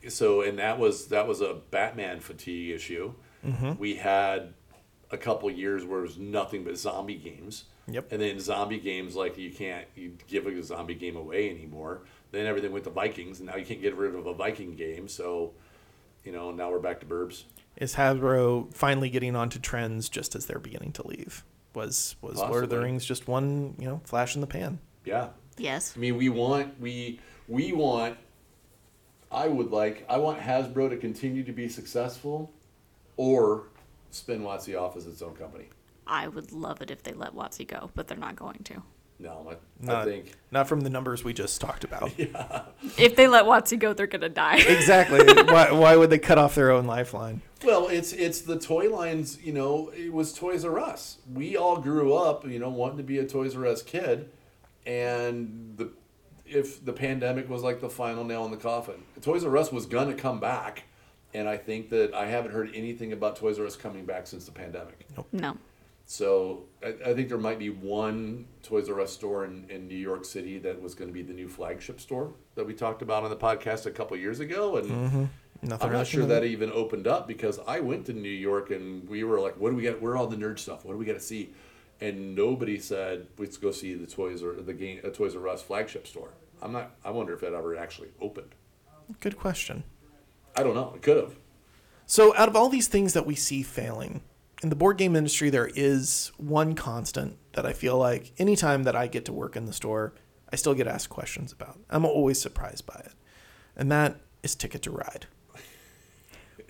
[0.09, 3.13] so and that was that was a Batman fatigue issue.
[3.77, 4.53] We had
[5.11, 7.65] a couple years where it was nothing but zombie games.
[7.93, 8.11] Yep.
[8.11, 12.01] And then zombie games like you can't you give a zombie game away anymore.
[12.31, 15.07] Then everything went to Vikings, and now you can't get rid of a Viking game.
[15.07, 15.53] So,
[16.23, 17.43] you know, now we're back to Burbs.
[17.77, 21.43] Is Hasbro finally getting onto trends just as they're beginning to leave?
[21.73, 24.79] Was was Lord of the Rings just one you know flash in the pan?
[25.05, 25.29] Yeah.
[25.57, 25.93] Yes.
[25.95, 28.17] I mean, we want we we want.
[29.31, 32.51] I would like I want Hasbro to continue to be successful,
[33.15, 33.67] or
[34.11, 35.65] spin WotC off as its own company.
[36.09, 38.81] I would love it if they let Watsy go, but they're not going to.
[39.21, 39.53] No,
[39.85, 42.11] I, I think not from the numbers we just talked about.
[42.97, 44.57] If they let Watsy go, they're gonna die.
[44.67, 45.19] exactly.
[45.43, 47.41] why, why would they cut off their own lifeline?
[47.63, 49.37] Well, it's it's the toy lines.
[49.41, 51.17] You know, it was Toys R Us.
[51.33, 54.29] We all grew up, you know, wanting to be a Toys R Us kid,
[54.85, 55.91] and the
[56.45, 59.85] if the pandemic was like the final nail in the coffin, Toys R Us was
[59.85, 60.83] gonna come back,
[61.33, 64.45] and I think that I haven't heard anything about Toys R Us coming back since
[64.45, 65.05] the pandemic.
[65.17, 65.25] No.
[65.33, 65.57] No.
[66.11, 69.93] So I, I think there might be one Toys R Us store in, in New
[69.93, 73.23] York City that was going to be the new flagship store that we talked about
[73.23, 75.25] on the podcast a couple years ago, and mm-hmm.
[75.61, 79.07] Nothing I'm not sure that even opened up because I went to New York and
[79.07, 80.01] we were like, "What do we got?
[80.01, 80.83] Where all the nerd stuff?
[80.83, 81.51] What do we got to see?"
[82.01, 85.61] And nobody said, "Let's go see the Toys or the game, a Toys R Us
[85.61, 86.95] flagship store." I'm not.
[87.05, 88.55] I wonder if that ever actually opened.
[89.19, 89.83] Good question.
[90.55, 90.93] I don't know.
[90.95, 91.35] It could have.
[92.07, 94.21] So, out of all these things that we see failing
[94.61, 98.95] in the board game industry, there is one constant that I feel like anytime that
[98.95, 100.13] I get to work in the store,
[100.51, 101.79] I still get asked questions about.
[101.89, 103.13] I'm always surprised by it.
[103.75, 105.27] And that is Ticket to Ride.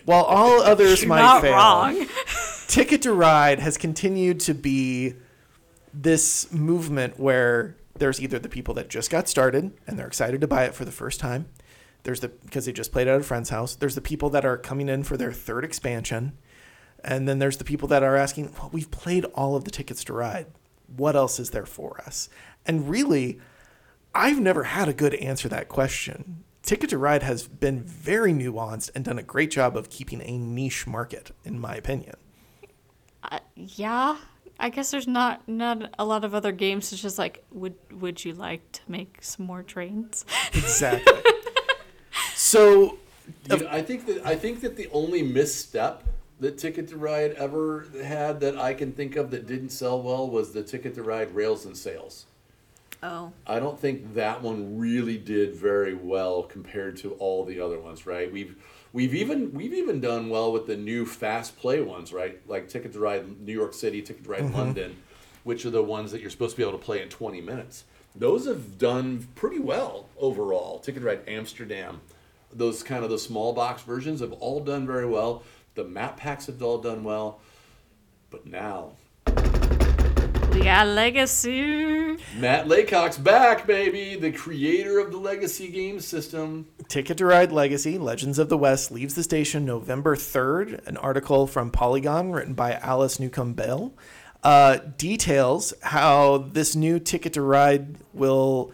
[0.06, 2.08] While all others You're might not fail, wrong.
[2.68, 5.16] Ticket to Ride has continued to be
[5.94, 10.48] this movement where there's either the people that just got started and they're excited to
[10.48, 11.48] buy it for the first time.
[12.04, 13.76] There's the because they just played at a friend's house.
[13.76, 16.38] There's the people that are coming in for their third expansion.
[17.04, 20.04] And then there's the people that are asking, well, we've played all of the tickets
[20.06, 20.47] to ride.
[20.95, 22.30] What else is there for us?
[22.66, 23.39] And really,
[24.14, 26.43] I've never had a good answer to that question.
[26.64, 30.38] Ticket to Ride has been very nuanced and done a great job of keeping a
[30.38, 32.16] niche market, in my opinion.
[33.24, 34.18] Uh, yeah,
[34.60, 36.91] I guess there's not not a lot of other games.
[36.91, 40.26] It's just like, would would you like to make some more trains?
[40.54, 41.22] Exactly.
[42.36, 42.97] so,
[43.50, 46.04] You know, I think that I think that the only misstep
[46.40, 50.30] that Ticket to Ride ever had that I can think of that didn't sell well
[50.30, 52.26] was the Ticket to Ride Rails and Sales.
[53.02, 57.80] Oh, I don't think that one really did very well compared to all the other
[57.80, 58.32] ones, right?
[58.32, 58.56] We've
[58.92, 62.40] we've even we've even done well with the new fast play ones, right?
[62.48, 64.56] Like Ticket to Ride New York City, Ticket to Ride mm-hmm.
[64.56, 64.98] London,
[65.44, 67.86] which are the ones that you're supposed to be able to play in 20 minutes.
[68.16, 70.80] Those have done pretty well overall.
[70.80, 72.02] Ticket to Ride Amsterdam,
[72.52, 75.44] those kind of the small box versions have all done very well.
[75.80, 77.40] The map packs have all done well.
[78.30, 78.92] But now
[79.26, 82.18] we got Legacy.
[82.36, 86.68] Matt Leacock's back, baby, the creator of the Legacy game system.
[86.90, 90.86] Ticket to Ride Legacy Legends of the West leaves the station November 3rd.
[90.86, 93.94] An article from Polygon written by Alice Newcome-Beill
[94.44, 98.74] uh, details how this new Ticket to Ride will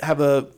[0.00, 0.48] have a.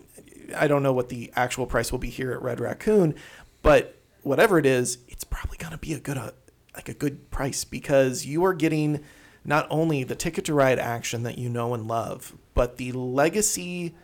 [0.56, 3.14] I don't know what the actual price will be here at Red Raccoon,
[3.62, 6.32] but whatever it is, it's probably going to be a good uh,
[6.74, 8.98] like a good price because you are getting
[9.44, 13.94] not only the Ticket to Ride action that you know and love, but the legacy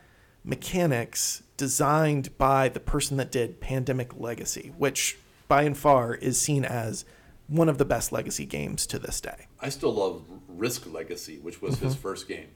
[0.45, 5.17] mechanics designed by the person that did Pandemic Legacy, which
[5.49, 7.03] by and far is seen as
[7.47, 9.47] one of the best legacy games to this day.
[9.59, 12.51] I still love Risk Legacy, which was his first game.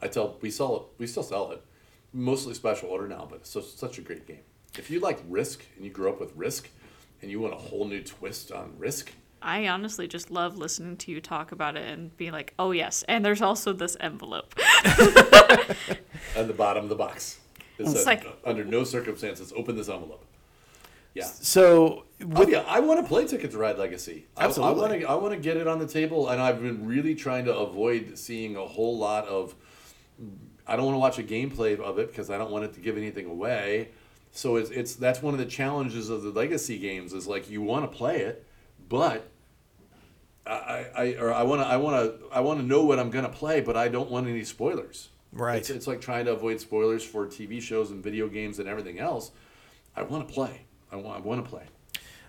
[0.00, 1.62] I tell we sell it, we still sell it,
[2.14, 4.40] mostly special order now, but it's such, such a great game.
[4.78, 6.70] If you like Risk and you grew up with Risk,
[7.24, 9.10] and you want a whole new twist on Risk,
[9.40, 13.02] I honestly just love listening to you talk about it and be like, oh yes,
[13.08, 14.54] and there's also this envelope.
[14.84, 17.38] at the bottom of the box,
[17.78, 20.24] it It's says, like- under no circumstances open this envelope.
[21.14, 21.24] Yeah.
[21.24, 22.04] So,
[22.34, 24.26] Oh yeah, I want to play Ticket to Ride Legacy.
[24.36, 24.74] I- Absolutely.
[24.74, 25.08] I want to.
[25.08, 28.18] I want to get it on the table, and I've been really trying to avoid
[28.18, 29.54] seeing a whole lot of.
[30.66, 32.80] I don't want to watch a gameplay of it because I don't want it to
[32.80, 33.90] give anything away.
[34.36, 37.62] So it's, it's that's one of the challenges of the legacy games is like you
[37.62, 38.44] want to play it,
[38.88, 39.30] but
[40.44, 43.10] I, I or I want to I want to I want to know what I'm
[43.10, 45.10] gonna play, but I don't want any spoilers.
[45.32, 45.58] Right.
[45.58, 48.98] It's, it's like trying to avoid spoilers for TV shows and video games and everything
[48.98, 49.30] else.
[49.94, 50.62] I want to play.
[50.90, 51.64] I want I want to play.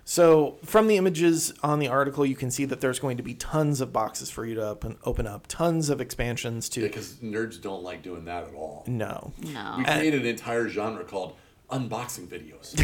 [0.04, 3.34] so from the images on the article, you can see that there's going to be
[3.34, 6.82] tons of boxes for you to open, open up, tons of expansions to.
[6.82, 8.84] Because nerds don't like doing that at all.
[8.86, 9.32] No.
[9.38, 11.34] No, We created an entire genre called
[11.70, 12.74] unboxing videos.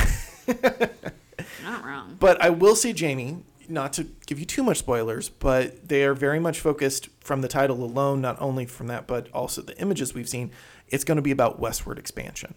[1.62, 2.16] not wrong.
[2.18, 6.14] But I will say, Jamie, not to give you too much spoilers, but they are
[6.14, 10.14] very much focused from the title alone, not only from that, but also the images
[10.14, 10.50] we've seen.
[10.88, 12.54] It's going to be about westward expansion.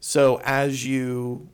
[0.00, 1.48] So as you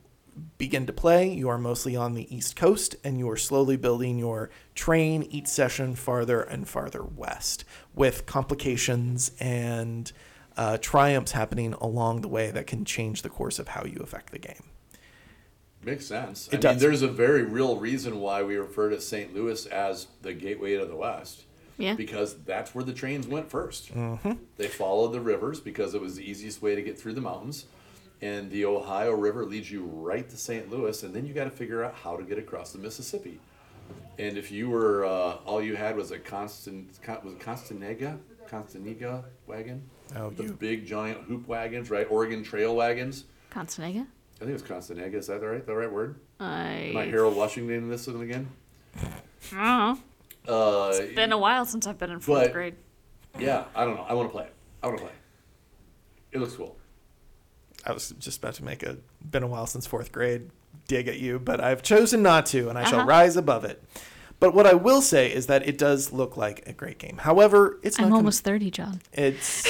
[0.57, 4.17] begin to play, you are mostly on the East Coast and you are slowly building
[4.17, 7.63] your train each session farther and farther west
[7.93, 10.11] with complications and
[10.57, 14.31] uh, triumphs happening along the way that can change the course of how you affect
[14.31, 14.63] the game.
[15.83, 16.47] Makes sense.
[16.47, 16.81] It I mean, does.
[16.81, 19.35] there's a very real reason why we refer to St.
[19.35, 21.43] Louis as the gateway to the West.
[21.77, 21.93] Yeah.
[21.93, 24.31] Because that's where the trains went 1st mm-hmm.
[24.55, 27.65] They followed the rivers because it was the easiest way to get through the mountains.
[28.21, 30.71] And the Ohio River leads you right to St.
[30.71, 33.39] Louis, and then you got to figure out how to get across the Mississippi.
[34.17, 38.17] And if you were, uh, all you had was a constant, was it Constanega?
[38.49, 39.83] Constanega wagon?
[40.15, 42.07] Oh, the you- big giant hoop wagons, right?
[42.09, 43.25] Oregon Trail wagons.
[43.51, 44.05] Constanega?
[44.35, 45.13] I think it was Constanega.
[45.15, 46.15] Is that the right, the right word?
[46.39, 48.47] I, Am I Harold Washington in this one again?
[48.97, 49.07] I
[49.51, 49.99] don't
[50.47, 50.53] know.
[50.53, 52.75] Uh, It's been a while since I've been in fourth But- grade.
[53.39, 54.03] yeah, I don't know.
[54.07, 54.53] I want to play it.
[54.83, 56.35] I want to play it.
[56.35, 56.75] It looks cool.
[57.85, 58.97] I was just about to make a
[59.29, 60.49] been a while since fourth grade
[60.87, 63.07] dig at you, but I've chosen not to, and I shall Uh-huh.
[63.07, 63.81] rise above it.
[64.39, 67.17] But what I will say is that it does look like a great game.
[67.19, 69.01] However, it's not I'm gonna- almost 30, John.
[69.13, 69.65] it's.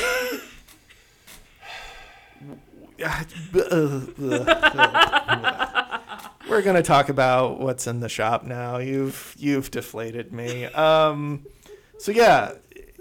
[6.50, 8.78] We're gonna talk about what's in the shop now.
[8.78, 10.66] You've you've deflated me.
[10.66, 11.46] Um,
[11.98, 12.54] so yeah,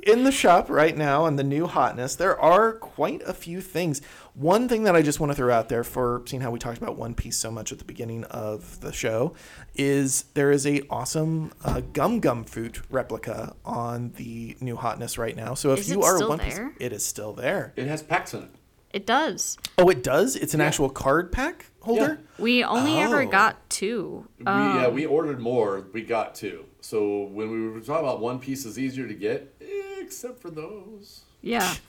[0.05, 4.03] in the shop right now and the new hotness, there are quite a few things.
[4.35, 6.79] One thing that I just want to throw out there for seeing how we talked
[6.79, 9.35] about One Piece so much at the beginning of the show
[9.75, 15.37] is there is a awesome uh, Gum Gum fruit replica on the new hotness right
[15.37, 15.55] now.
[15.55, 17.73] So if Is you it are still a One Piece, it is still there.
[17.77, 18.51] It has packs in it.
[18.95, 19.59] It does.
[19.77, 20.37] Oh, it does.
[20.37, 20.67] It's an Yeah.
[20.67, 22.21] actual card pack holder.
[22.39, 23.27] We only ever Oh.
[23.27, 24.29] got two.
[24.39, 25.85] We, yeah, Um, we ordered more.
[25.93, 26.67] We got two.
[26.81, 29.53] So when we were talking about one piece is easier to get,
[30.01, 31.23] except for those.
[31.43, 31.75] yeah.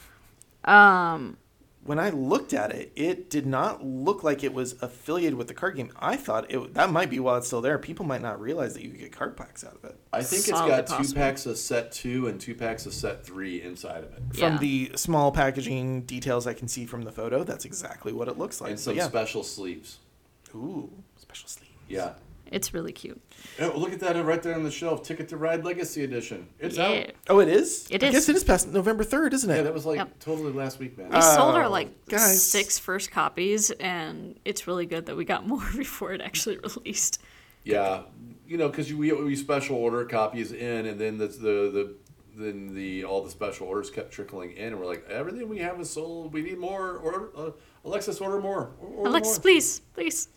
[0.66, 1.38] Um,
[1.86, 5.54] When I looked at it, it did not look like it was affiliated with the
[5.54, 5.92] card game.
[5.98, 7.78] I thought it that might be while it's still there.
[7.78, 9.96] People might not realize that you could get card packs out of it.
[10.12, 13.24] I think Solidly it's got two packs of set two and two packs of set
[13.24, 14.24] three inside of it.
[14.34, 14.58] From Yeah.
[14.58, 18.62] the small packaging details I can see from the photo, that's exactly what it looks
[18.62, 18.72] like.
[18.72, 19.08] and some yeah.
[19.08, 20.00] special sleeves.
[20.56, 21.70] Ooh, special sleeve.
[21.88, 22.14] Yeah.
[22.56, 23.22] It's really cute.
[23.60, 25.03] Oh, look at that right there on the shelf.
[25.03, 26.47] Ticket to Ride Legacy Edition.
[26.58, 26.88] It's yeah.
[26.88, 27.12] out.
[27.30, 27.86] Oh, it is.
[27.91, 28.14] It I is.
[28.14, 29.58] guess it is past November third, isn't it?
[29.58, 30.20] Yeah, that was like Yep.
[30.22, 31.10] totally last week, man.
[31.10, 32.41] We sold our Oh, like guys.
[32.41, 37.22] six first copies, and it's really good that we got more before it actually released.
[37.66, 38.03] Yeah,
[38.47, 41.36] you know, because we we special order copies in, and then the the
[41.74, 41.95] the
[42.38, 45.78] then the all the special orders kept trickling in, and we're like, everything we have
[45.82, 46.32] is sold.
[46.32, 46.97] We need more.
[46.97, 47.51] Order, uh,
[47.84, 48.72] Alexis, order more.
[48.80, 49.41] Order Alexis, more.
[49.41, 50.30] please, please.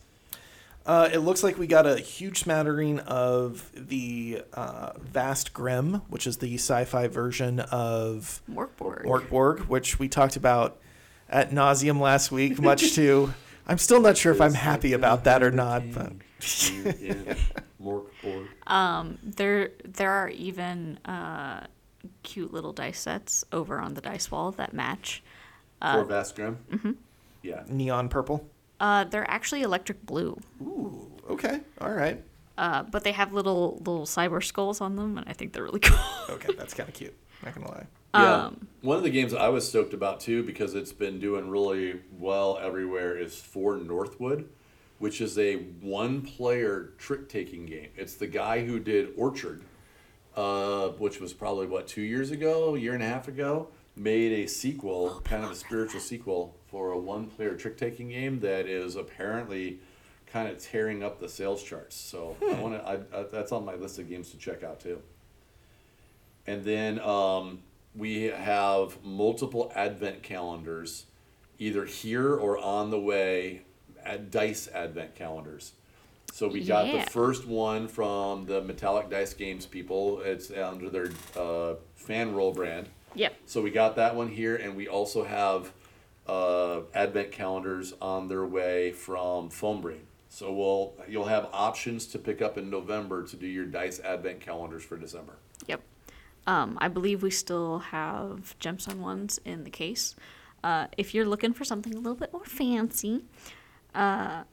[0.89, 6.27] Uh, it looks like we got a huge smattering of the uh, Vast Grimm, which
[6.27, 9.05] is the sci-fi version of Morkborg.
[9.05, 10.79] Orkborg, which we talked about
[11.29, 12.59] at nauseum last week.
[12.59, 13.35] Much to,
[13.67, 15.83] I'm still not sure if I'm happy about that or not.
[15.93, 16.13] But
[16.83, 17.37] in
[17.79, 18.49] Mork board.
[18.67, 21.67] Um, there there are even uh,
[22.23, 25.23] cute little dice sets over on the dice wall that match.
[25.83, 26.57] For Vast Grimm.
[26.73, 26.93] Mm-hmm.
[27.43, 27.65] Yeah.
[27.69, 28.49] neon purple.
[28.81, 32.23] Uh, they're actually electric blue, Ooh, okay, all right,
[32.57, 35.81] uh, but they have little little cyber skulls on them, and I think they're really
[35.89, 35.99] cool.
[36.31, 37.17] okay, that's kind of cute.
[37.45, 37.87] Not gonna lie.
[38.15, 38.45] Yeah.
[38.47, 42.01] Um, One of the games I was stoked about too because it's been doing really
[42.19, 44.49] well everywhere is For Northwood,
[44.99, 47.89] which is a one-player trick-taking game.
[47.97, 49.63] It's the guy who did Orchard,
[50.37, 54.33] uh, which was probably what two years ago, a year and a half ago, made
[54.33, 59.79] a sequel, kind of a spiritual sequel for a one-player trick-taking game that is apparently
[60.27, 61.97] kind of tearing up the sales charts.
[61.97, 63.27] So I want to.
[63.33, 65.01] That's on my list of games to check out too.
[66.47, 67.61] And then um,
[67.95, 71.07] we have multiple advent calendars,
[71.59, 73.63] either here or on the way,
[74.05, 75.73] at Dice advent calendars.
[76.33, 77.05] So we got Yeah.
[77.05, 80.21] the first one from the Metallic Dice Games people.
[80.21, 81.07] It's under their
[81.37, 81.75] uh,
[82.07, 82.89] FanRoll brand.
[83.15, 83.35] yep.
[83.47, 85.73] So we got that one here, and we also have
[86.29, 90.07] uh, advent calendars on their way from Foam Brain.
[90.29, 94.41] So we'll you'll have options to pick up in November to do your dice advent
[94.41, 95.37] calendars for December.
[95.67, 95.81] Yep.
[96.47, 100.17] Um, I believe we still have gemstone ones in the case.
[100.63, 103.25] Uh, if you're looking for something a little bit more fancy,
[103.95, 104.45] uh,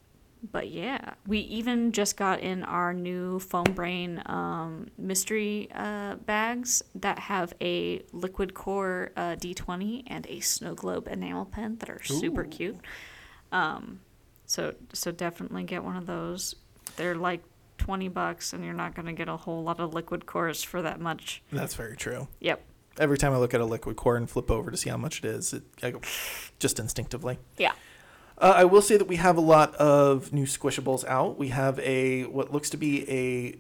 [0.52, 6.84] but yeah, we even just got in our new foam brain um, mystery uh, bags
[6.96, 12.04] that have a liquid core uh, D20 and a snow globe enamel pen that are
[12.04, 12.78] super cute.
[13.52, 14.00] Um,
[14.46, 16.56] so so definitely get one of those.
[16.98, 17.44] They're like
[17.78, 21.00] twenty bucks, and you're not gonna get a whole lot of liquid cores for that
[21.00, 21.42] much.
[21.52, 22.28] That's very true.
[22.40, 22.62] Yep.
[22.98, 25.20] Every time I look at a liquid core and flip over to see how much
[25.20, 26.00] it is, it, I go
[26.60, 27.40] just instinctively.
[27.58, 27.74] Yeah.
[28.38, 31.38] Uh, I will say that we have a lot of new squishables out.
[31.38, 33.58] We have a what looks to be a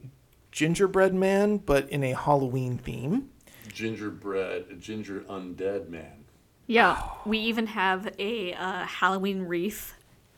[0.51, 3.29] gingerbread man, but in a Halloween theme.
[3.73, 6.25] Gingerbread, a ginger undead man.
[6.67, 7.01] Yeah.
[7.25, 9.93] We even have a uh, Halloween wreath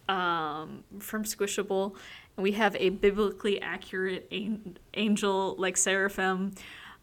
[0.09, 1.95] um, from Squishable.
[2.35, 6.53] And we have a biblically accurate an- angel like seraphim.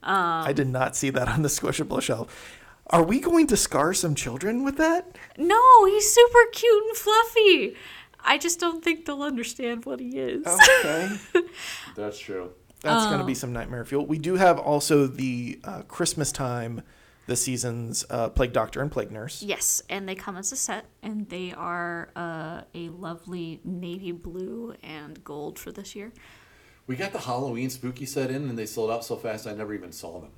[0.03, 2.59] I did not see that on the squishable shelf.
[2.89, 5.17] Are we going to scar some children with that?
[5.39, 7.77] No, he's super cute and fluffy.
[8.21, 10.47] I just don't think they'll understand what he is.
[10.47, 11.17] Okay.
[11.97, 12.53] That's true.
[12.83, 14.05] That's going to be some nightmare fuel.
[14.05, 16.83] We do have also the uh, Christmas time,
[17.27, 19.43] the season's uh, Plague Doctor and Plague Nurse.
[19.43, 24.75] Yes, and they come as a set, and they are uh, a lovely navy blue
[24.83, 26.13] and gold for this year.
[26.87, 29.73] We got the Halloween spooky set in, and they sold out so fast I never
[29.73, 30.33] even saw them.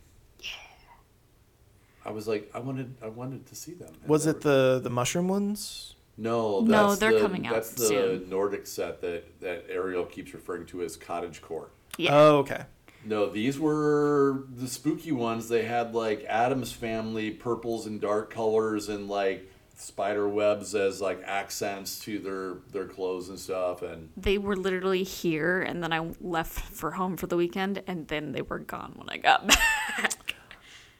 [2.06, 2.10] Yeah.
[2.10, 3.88] I was like, I wanted, I wanted to see them.
[4.00, 5.94] and Was never- it the the mushroom ones?
[6.18, 8.30] No, No, that's they're the, coming out That's the soon.
[8.30, 11.68] Nordic set that that Ariel keeps referring to as cottage core.
[11.98, 12.14] Yeah.
[12.16, 12.62] Oh, okay.
[13.04, 15.48] No, these were the spooky ones.
[15.48, 21.22] They had like Addams family purples and dark colors and like spider webs as like
[21.26, 26.00] accents to their their clothes and stuff and they were literally here, and then I
[26.22, 30.25] left for home for the weekend, and then they were gone when I got back.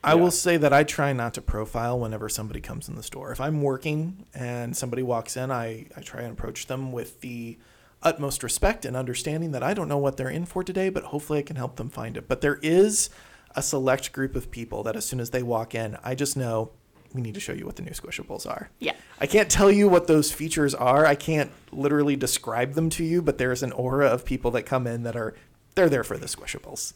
[0.07, 0.21] I Yeah.
[0.21, 3.31] will say that I try not to profile whenever somebody comes in the store.
[3.31, 7.57] If I'm working and somebody walks in, I, I try and approach them with the
[8.01, 11.39] utmost respect and understanding that I don't know what they're in for today, but hopefully
[11.39, 12.27] I can help them find it.
[12.27, 13.09] But there is
[13.55, 16.71] a select group of people that as soon as they walk in, I just know
[17.13, 18.69] we need to show you what the new Squishables are.
[18.79, 18.93] Yeah.
[19.19, 21.05] I can't tell you what those features are.
[21.05, 24.85] I can't literally describe them to you, but there's an aura of people that come
[24.87, 25.33] in that are
[25.75, 26.93] they're there for the Squishables.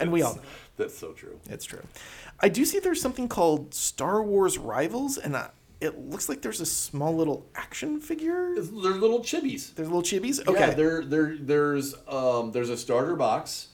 [0.00, 0.42] And we all know.
[0.76, 1.38] That's so true.
[1.48, 1.82] It's true.
[2.40, 5.48] I do see there's something called Star Wars Rivals, and uh,
[5.80, 8.54] it looks like there's a small little action figure.
[8.54, 9.74] They're little chibis.
[9.74, 10.46] There's little chibis.
[10.46, 10.58] Okay.
[10.58, 13.68] Yeah, there, there, there's, um, there's a starter box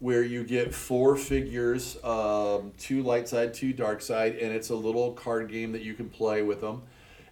[0.00, 4.74] where you get four figures, um, two light side, two dark side, and it's a
[4.74, 6.82] little card game that you can play with them.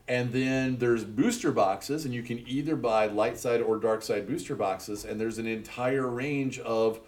[0.08, 4.26] And then there's booster boxes, and you can either buy light side or dark side
[4.26, 7.00] booster boxes, and there's an entire range of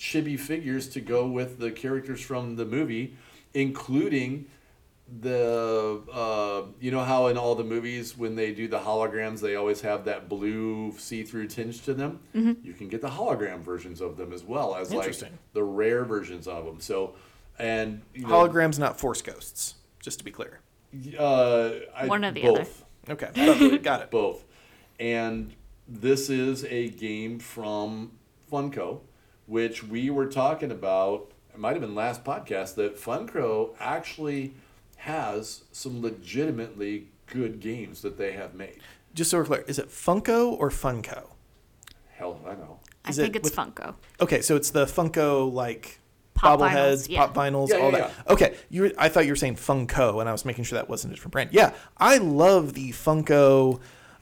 [0.00, 3.14] chibi figures to go with the characters from the movie,
[3.52, 4.46] including
[5.20, 9.56] the uh, you know how in all the movies when they do the holograms they
[9.56, 12.20] always have that blue see-through tinge to them?
[12.32, 15.14] You can get the hologram versions of them as well as like
[15.52, 16.80] the rare versions of them.
[16.80, 17.14] So
[17.58, 20.60] and you know, Holograms, not Force Ghosts, just to be clear.
[21.18, 23.78] uh, I, One or the both, Okay.
[23.78, 24.10] Got it.
[24.10, 24.44] both.
[24.98, 25.52] And
[25.86, 28.12] this is a game from
[28.50, 29.00] funko
[29.50, 34.54] which we were talking about it might have been last podcast that funko actually
[34.98, 38.78] has some legitimately good games that they have made
[39.14, 41.24] Just so we're clear, is it Funko or Funko?
[42.16, 43.94] hell i know I think it it's with- Funko.
[44.20, 45.98] Okay, so it's the Funko like
[46.34, 47.18] Pop bobbleheads, vinyls, yeah.
[47.26, 48.12] pop vinyls, Yeah, all yeah, that.
[48.30, 48.82] Okay, you.
[48.82, 51.16] Were, I thought you were saying Funko, and I was making sure that wasn't a
[51.16, 51.50] different brand.
[51.52, 53.80] Yeah, I love the Funko.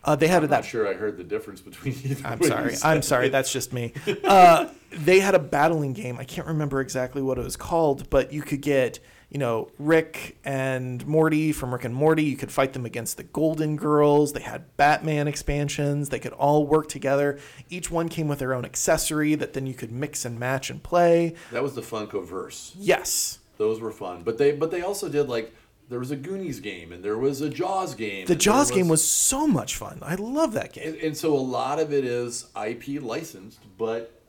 [0.08, 2.48] Uh, they had i'm that not sure i heard the difference between either I'm you
[2.48, 2.74] sorry.
[2.82, 3.28] I'm sorry.
[3.28, 3.92] That's just me.
[4.24, 6.18] Uh, they had a battling game.
[6.18, 10.38] I can't remember exactly what it was called, but you could get, you know, Rick
[10.44, 12.24] and Morty from Rick and Morty.
[12.24, 14.32] You could fight them against the Golden Girls.
[14.32, 16.08] They had Batman expansions.
[16.08, 17.38] They could all work together.
[17.68, 20.82] Each one came with their own accessory that then you could mix and match and
[20.82, 21.34] play.
[21.52, 23.40] that was the Funkoverse Yes.
[23.58, 25.52] those were fun but they but they also did like
[25.88, 28.88] there was a goonies game and there was a jaws game The and Jaws game
[28.88, 29.98] was so much fun.
[30.02, 30.88] I love that game.
[30.88, 34.20] And, and so a lot of it is IP licensed, but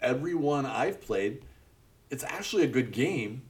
[0.00, 1.42] every one I've played,
[2.10, 3.42] it's actually a good game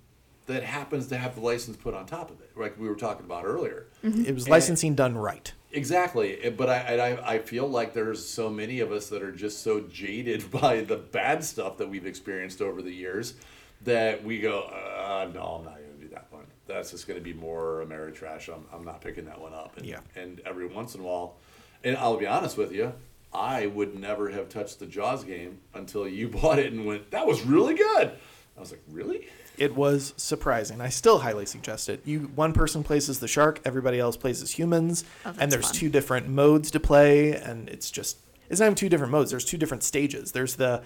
[0.46, 3.24] that happens to have the license put on top of it, like we were talking
[3.24, 3.86] about earlier.
[4.02, 5.52] It was licensing done right.
[5.72, 9.62] Exactly, but I, I I feel like there's so many of us that are just
[9.62, 13.34] so jaded by the bad stuff that we've experienced over the years
[13.82, 16.44] that we go, uh, no, I'm not going to do that one.
[16.66, 18.48] That's just going to be more Ameritrash.
[18.54, 19.76] I'm I'm not picking that one up.
[19.76, 20.00] And, Yeah.
[20.16, 21.36] And every once in a while,
[21.82, 22.92] and I'll be honest with you,
[23.32, 27.26] I would never have touched the Jaws game until you bought it and went, that
[27.26, 28.12] was really good.
[28.56, 29.28] I was like, really?
[29.58, 30.80] It was surprising.
[30.80, 32.00] I still highly suggest it.
[32.04, 35.66] You one person plays as the shark, everybody else plays as humans, Oh, and there's
[35.66, 35.74] fun.
[35.74, 38.18] two different modes to play, and it's just
[38.50, 39.30] it's not even two different modes.
[39.30, 40.32] There's two different stages.
[40.32, 40.82] There's the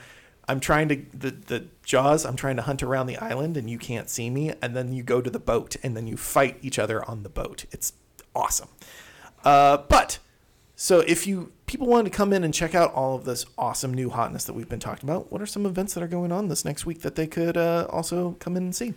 [0.49, 2.25] I'm trying to the the jaws.
[2.25, 5.03] I'm trying to hunt around the island, and you can't see me, and then you
[5.03, 7.67] go to the boat, and then you fight each other on the boat.
[7.71, 7.93] It's
[8.35, 8.69] awesome.
[9.45, 10.19] Uh, but
[10.75, 13.93] so if you people wanted to come in and check out all of this awesome
[13.93, 16.49] new hotness that we've been talking about, what are some events that are going on
[16.49, 18.95] this next week that they could uh, also come in and see?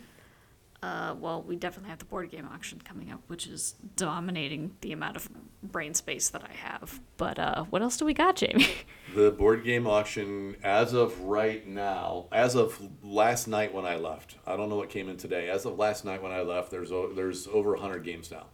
[0.82, 4.90] Uh, well, we definitely have the board game auction coming up, which is dominating the
[4.92, 5.28] amount of
[5.62, 7.00] brain space that I have.
[7.16, 8.66] But uh, what else do we got, Jamie?
[9.14, 14.36] The board game auction, as of right now, as of last night when I left,
[14.46, 15.50] I don't know what came in today.
[15.50, 18.46] As of last night when I left, there's o- there's over hundred games now,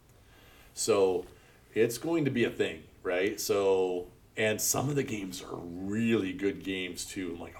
[0.74, 1.26] so
[1.74, 3.40] it's going to be a thing, right?
[3.40, 7.34] So, and some of the games are really good games too.
[7.34, 7.54] I'm like,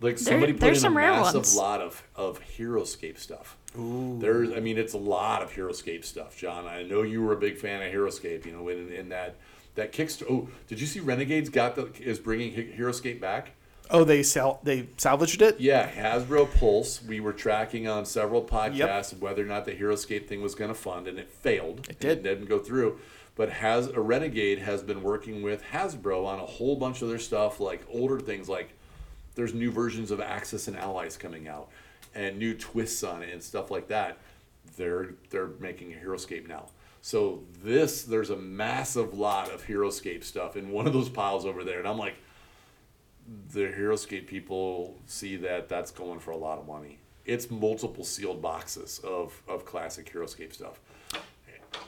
[0.00, 1.56] like There- somebody put there's in some a rare massive ones.
[1.56, 3.56] lot of of HeroScape stuff.
[3.74, 6.66] There's, I mean, it's a lot of HeroScape stuff, John.
[6.66, 8.44] I know you were a big fan of HeroScape.
[8.46, 9.36] You know, in, in that
[9.74, 10.26] that Kickstarter.
[10.30, 13.50] Oh, did you see Renegades got the is bringing He- HeroScape back?
[13.90, 15.60] Oh, they sal- they salvaged it.
[15.60, 17.02] Yeah, Hasbro Pulse.
[17.02, 20.74] We were tracking on several podcasts whether or not the HeroScape thing was going to
[20.74, 21.86] fund, and it failed.
[21.88, 22.18] It did.
[22.18, 22.98] It didn't go through.
[23.34, 27.18] But has a Renegade has been working with Hasbro on a whole bunch of their
[27.20, 28.70] stuff, like older things, like
[29.38, 31.68] there's new versions of Axis and Allies coming out,
[32.12, 34.18] and new twists on it and stuff like that.
[34.76, 36.66] They're they're making a HeroScape now.
[37.02, 41.62] So this there's a massive lot of HeroScape stuff in one of those piles over
[41.62, 42.16] there, and I'm like,
[43.52, 46.98] the HeroScape people see that that's going for a lot of money.
[47.24, 50.80] It's multiple sealed boxes of, of classic HeroScape stuff.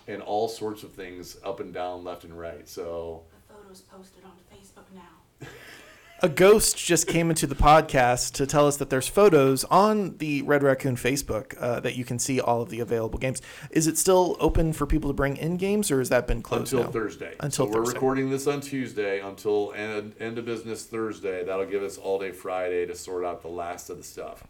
[0.07, 2.69] And all sorts of things up and down, left and right.
[2.69, 5.49] So The photos posted on Facebook now.
[6.23, 10.43] A ghost just came into the podcast to tell us that there's photos on the
[10.43, 13.41] Red Raccoon Facebook uh, that you can see all of the available games.
[13.71, 16.75] Is it still open for people to bring in games, or has that been closed
[16.75, 16.93] until now?
[16.93, 17.35] Thursday.
[17.41, 21.43] Until so we're recording this on Tuesday until end, end of business Thursday.
[21.43, 24.45] That'll give us all day Friday to sort out the last of the stuff.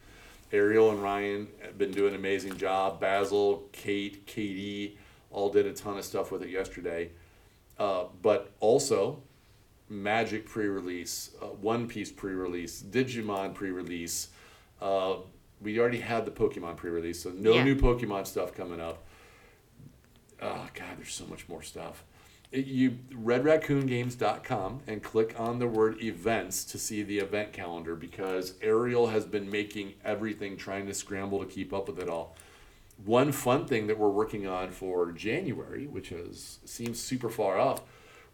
[0.52, 3.00] Ariel and Rian have been doing an amazing job.
[3.00, 4.98] Basil, Kate, Katie
[5.30, 7.10] all did a ton of stuff with it yesterday.
[7.78, 9.22] Uh, but also,
[9.90, 14.28] Magic pre-release, uh, One Piece pre-release, Digimon pre-release.
[14.80, 15.16] Uh,
[15.60, 17.64] we already had the Pokemon pre-release, so no Yeah.
[17.64, 19.04] new Pokemon stuff coming up.
[20.40, 22.04] Oh God, there's so much more stuff.
[22.52, 28.54] It, you redraccoongames.com and click on the word events to see the event calendar because
[28.62, 32.36] Ariel has been making everything trying to scramble to keep up with it all.
[33.04, 37.82] One fun thing that we're working on for January, which is seems super far off,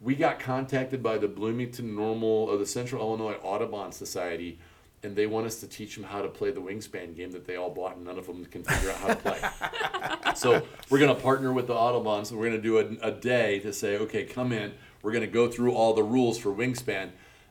[0.01, 4.59] we got contacted by the Bloomington Normal or the Central Illinois Audubon Society,
[5.03, 7.57] and they want us to teach them how to play the Wingspan game that they
[7.57, 10.33] all bought, and none of them can figure out how to play.
[10.35, 13.13] so we're going to partner with the Audubon, and we're going to do a, a
[13.13, 14.73] day to say, okay, come in.
[15.03, 17.11] We're going to go through all the rules for Wingspan,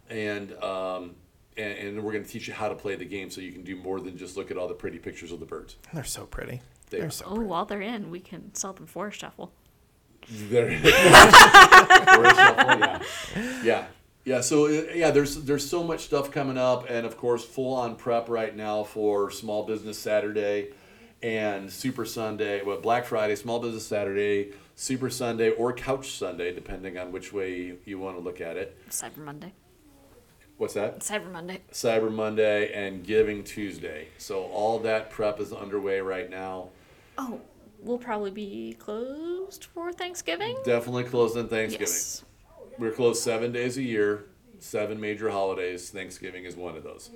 [0.10, 1.16] and um,
[1.58, 3.64] and, and we're going to teach you how to play the game, so you can
[3.64, 5.78] do more than just look at all the pretty pictures of the birds.
[5.94, 6.62] They're so pretty.
[6.90, 7.12] They They're are.
[7.12, 9.54] so Oh, while they're in, we can sell them Forest Shuffle.
[10.30, 10.72] There.
[12.16, 13.02] Yeah.
[13.64, 13.86] yeah,
[14.24, 14.42] yeah.
[14.42, 17.96] So uh, yeah, there's there's so much stuff coming up, and of course, full on
[17.96, 20.70] prep right now for Small Business Saturday
[21.22, 22.64] and Super Sunday.
[22.64, 27.76] Well, Black Friday, Small Business Saturday, Super Sunday, or Couch Sunday, depending on which way
[27.86, 28.78] you want to look at it.
[28.90, 29.54] Cyber Monday.
[30.58, 31.00] What's that?
[31.00, 31.62] Cyber Monday.
[31.72, 34.08] Cyber Monday and Giving Tuesday.
[34.18, 36.70] So all that prep is underway right now.
[37.18, 37.42] Oh,
[37.86, 40.58] we'll probably be closed for Thanksgiving.
[40.66, 41.88] Definitely closed on Thanksgiving.
[41.88, 42.26] Yes.
[42.78, 44.26] We're closed seven days a year,
[44.60, 45.90] seven major holidays.
[45.90, 47.12] Thanksgiving is one of those.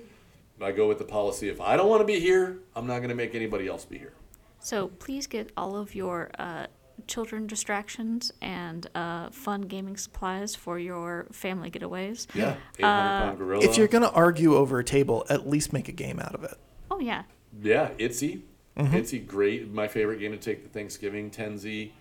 [0.62, 3.10] I go with the policy if I don't want to be here, I'm not going
[3.10, 4.14] to make anybody else be here.
[4.60, 6.68] So please get all of your uh,
[7.08, 12.28] children distractions and uh, fun gaming supplies for your family getaways.
[12.34, 12.56] Yeah.
[12.78, 13.64] 800 pound gorilla.
[13.64, 16.44] If you're going to argue over a table, at least make a game out of
[16.44, 16.56] it.
[16.92, 17.24] Oh yeah.
[17.62, 18.42] yeah, Itsy.
[18.80, 18.96] Mm-hmm.
[18.96, 19.72] Itsy, great.
[19.72, 21.30] My favorite game to take the Thanksgiving.
[21.30, 21.92] Tenzi.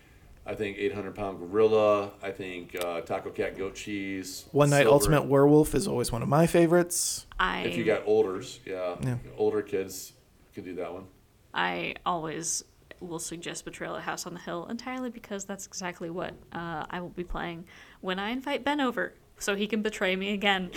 [0.47, 2.13] I think 800 pound gorilla.
[2.23, 4.47] I think uh, Taco Cat goat cheese.
[4.53, 4.93] One Night Silver.
[4.93, 7.27] Ultimate Werewolf is always one of my favorites.
[7.39, 9.17] I If you got olders, yeah, Yeah.
[9.37, 10.13] older kids
[10.55, 11.05] could do that one.
[11.53, 12.65] I always
[13.01, 17.01] will suggest Betrayal at House on the Hill entirely because that's exactly what uh, I
[17.01, 17.65] will be playing
[18.01, 20.71] when I invite Ben over, so he can betray me again.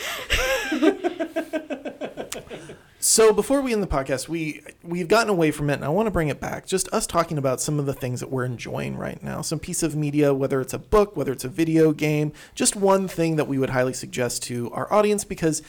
[3.04, 6.06] So before we end the podcast, we we've gotten away from it, and I want
[6.06, 6.68] to bring it back.
[6.68, 9.42] Just us talking about some of the things that we're enjoying right now.
[9.42, 13.08] Some piece of media, whether it's a book, whether it's a video game, just one
[13.08, 15.64] thing that we would highly suggest to our audience because.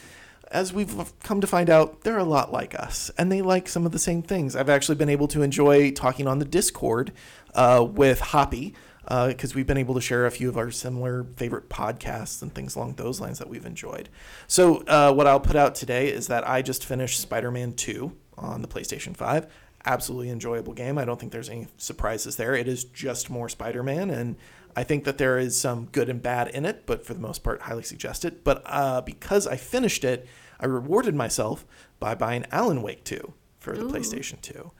[0.51, 3.87] As we've come to find out, they're a lot like us, and they like some
[3.87, 4.55] of the same things.
[4.55, 7.11] I've actually been able to enjoy talking on the Discord
[7.55, 8.75] uh, with Hoppy
[9.07, 12.75] because we've been able to share a few of our similar favorite podcasts and things
[12.75, 14.09] along those lines that we've enjoyed.
[14.47, 18.15] So, uh, what I'll put out today is that I just finished Spider Man 2
[18.37, 19.47] on the PlayStation 5.
[19.85, 20.97] Absolutely enjoyable game.
[20.97, 22.55] I don't think there's any surprises there.
[22.55, 24.37] It is just more Spider Man, and
[24.75, 27.43] I think that there is some good and bad in it, but for the most
[27.43, 28.43] part, highly suggest it.
[28.43, 30.27] But uh, because I finished it,
[30.59, 31.65] I rewarded myself
[31.99, 33.89] by buying Alan Wake 2 for the Ooh.
[33.89, 34.71] PlayStation 2.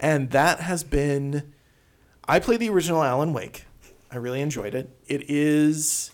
[0.00, 1.52] And that has been.
[2.26, 3.64] I played the original Alan Wake.
[4.12, 4.90] I really enjoyed it.
[5.06, 6.10] It is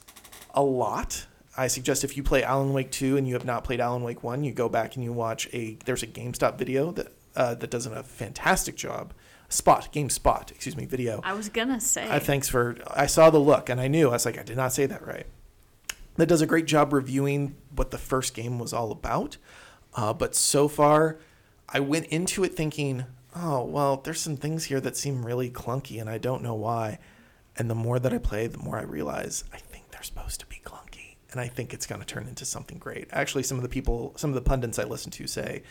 [0.55, 1.27] a lot.
[1.57, 4.23] I suggest if you play Alan Wake 2 and you have not played Alan Wake
[4.23, 7.71] 1, you go back and you watch a there's a GameStop video that uh, that
[7.71, 9.13] does a fantastic job.
[9.49, 11.21] Spot, GameSpot, excuse me, video.
[11.25, 12.09] I was gonna say.
[12.09, 12.77] Uh, thanks for.
[12.89, 14.09] I saw the look and I knew.
[14.09, 15.27] I was like, I did not say that right.
[16.17, 19.37] That does a great job reviewing what the first game was all about.
[19.95, 21.19] Uh, but so far,
[21.69, 26.01] I went into it thinking, oh, well, there's some things here that seem really clunky
[26.01, 26.99] and I don't know why.
[27.59, 30.47] And the more that I play, the more I realize I think they're supposed to
[30.47, 31.17] be clunky.
[31.33, 33.09] And I think it's going to turn into something great.
[33.13, 35.63] Actually, some of the people, some of the pundits I listen to say,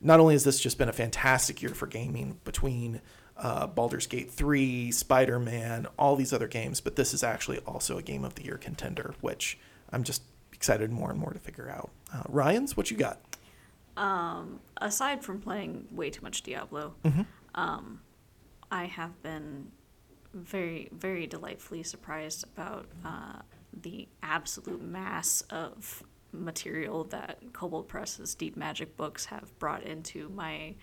[0.00, 3.00] not only has this just been a fantastic year for gaming between
[3.36, 7.96] uh, Baldur's Gate 3, Spider Man, all these other games, but this is actually also
[7.98, 9.58] a Game of the Year contender, which
[9.92, 11.90] I'm just excited more and more to figure out.
[12.12, 13.20] Uh, Rian's, what you got?
[13.96, 17.22] um, aside from playing way too much Diablo, Mm-hmm.
[17.54, 18.00] um,
[18.70, 19.72] I have been
[20.44, 23.40] very, very delightfully surprised about uh,
[23.82, 26.02] the absolute mass of
[26.32, 30.74] material that Kobold Press's Deep Magic books have brought into my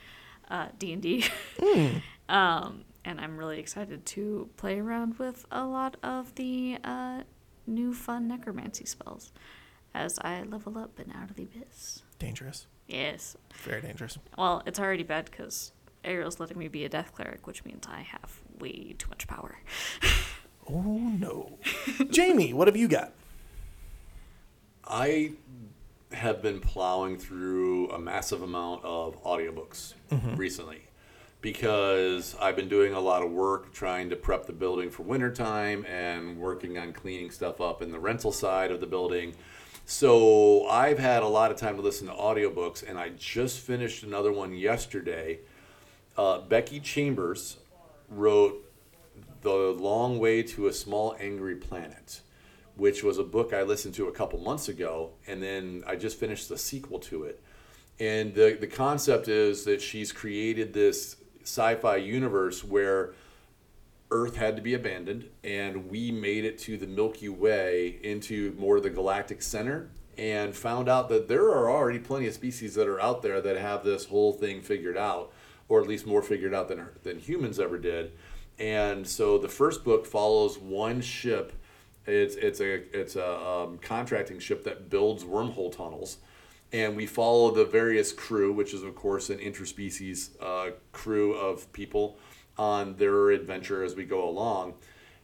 [0.50, 1.26] uh, D&D.
[2.30, 7.22] um, and I'm really excited to play around with a lot of the uh,
[7.68, 9.32] new fun necromancy spells.
[9.94, 12.02] as I level up and out of the abyss.
[12.20, 12.68] Dangerous.
[12.88, 13.38] Yes.
[13.64, 14.18] Very dangerous.
[14.38, 15.72] Well, it's already bad because
[16.04, 19.58] Ariel's letting me be a death cleric, which means I have way too much power.
[20.70, 21.58] Oh no.
[22.10, 23.14] Jamie, what have you got?
[24.88, 25.34] I
[26.12, 29.94] have been plowing through a massive amount of audiobooks
[30.36, 30.82] recently
[31.42, 35.86] because I've been doing a lot of work trying to prep the building for wintertime
[35.86, 39.36] and working on cleaning stuff up in the rental side of the building.
[39.86, 44.02] So I've had a lot of time to listen to audiobooks, and I just finished
[44.02, 45.42] another one yesterday.
[46.18, 47.58] Uh, Becky Chambers
[48.10, 48.70] wrote
[49.42, 52.22] The Long Way to a Small Angry Planet
[52.76, 56.20] which was a book I listened to a couple months ago, and then I just
[56.20, 57.42] finished the sequel to it.
[58.00, 63.14] And the the concept is that she's created this sci-fi universe where
[64.12, 68.78] Earth had to be abandoned, and we made it to the Milky Way into more
[68.78, 72.88] of the galactic center, and found out that there are already plenty of species that
[72.88, 75.32] are out there that have this whole thing figured out,
[75.68, 78.12] or at least more figured out than than humans ever did.
[78.58, 81.54] And so the first book follows one ship.
[82.06, 86.18] It's it's a it's a um, contracting ship that builds wormhole tunnels,
[86.72, 91.72] and we follow the various crew, which is of course an interspecies uh, crew of
[91.74, 92.18] people
[92.58, 94.76] on their adventure as we go along.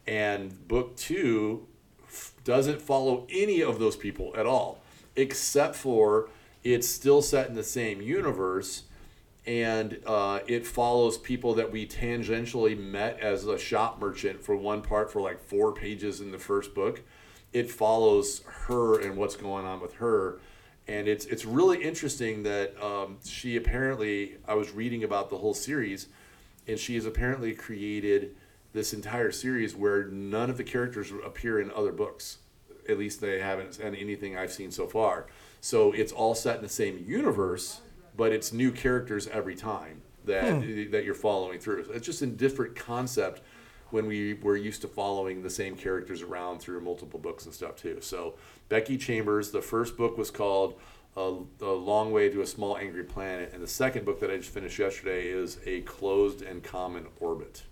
[0.06, 1.68] And book two
[2.04, 4.82] f- doesn't follow any of those people at all,
[5.14, 6.28] except for
[6.64, 8.82] it's still set in the same universe
[9.46, 14.82] and uh, it follows people that we tangentially met as a shop merchant for one
[14.82, 17.02] part for like four pages in the first book.
[17.52, 20.40] It follows her and what's going on with her,
[20.86, 25.54] and it's it's really interesting that um, she apparently I was reading about the whole
[25.54, 26.06] series,
[26.66, 28.36] and she has apparently created
[28.72, 32.38] this entire series where none of the characters appear in other books.
[32.88, 35.26] At least they haven't in anything I've seen so far.
[35.60, 37.80] So it's all set in the same universe
[38.16, 40.60] but it's new characters every time that
[40.90, 41.86] that you're following through.
[41.92, 43.40] It's just a different concept
[43.90, 47.76] when we were used to following the same characters around through multiple books and stuff
[47.76, 47.98] too.
[48.00, 48.34] So
[48.68, 50.80] Becky Chambers, the first book was called
[51.16, 54.36] uh, "A Long Way to a Small Angry Planet," and the second book that I
[54.38, 57.64] just finished yesterday is "A Closed and Common Orbit."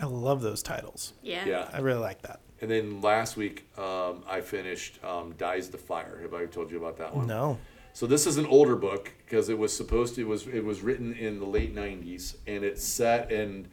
[0.00, 1.14] I love those titles.
[1.22, 1.44] Yeah.
[1.44, 1.68] Yeah.
[1.72, 2.40] I really like that.
[2.60, 6.76] And then last week um, I finished um, "Dies the Fire." Have I told you
[6.78, 7.26] about that one?
[7.26, 7.58] No.
[7.98, 10.82] So this is an older book because it was supposed to it was it was
[10.82, 13.66] written in the late '90s and it's set in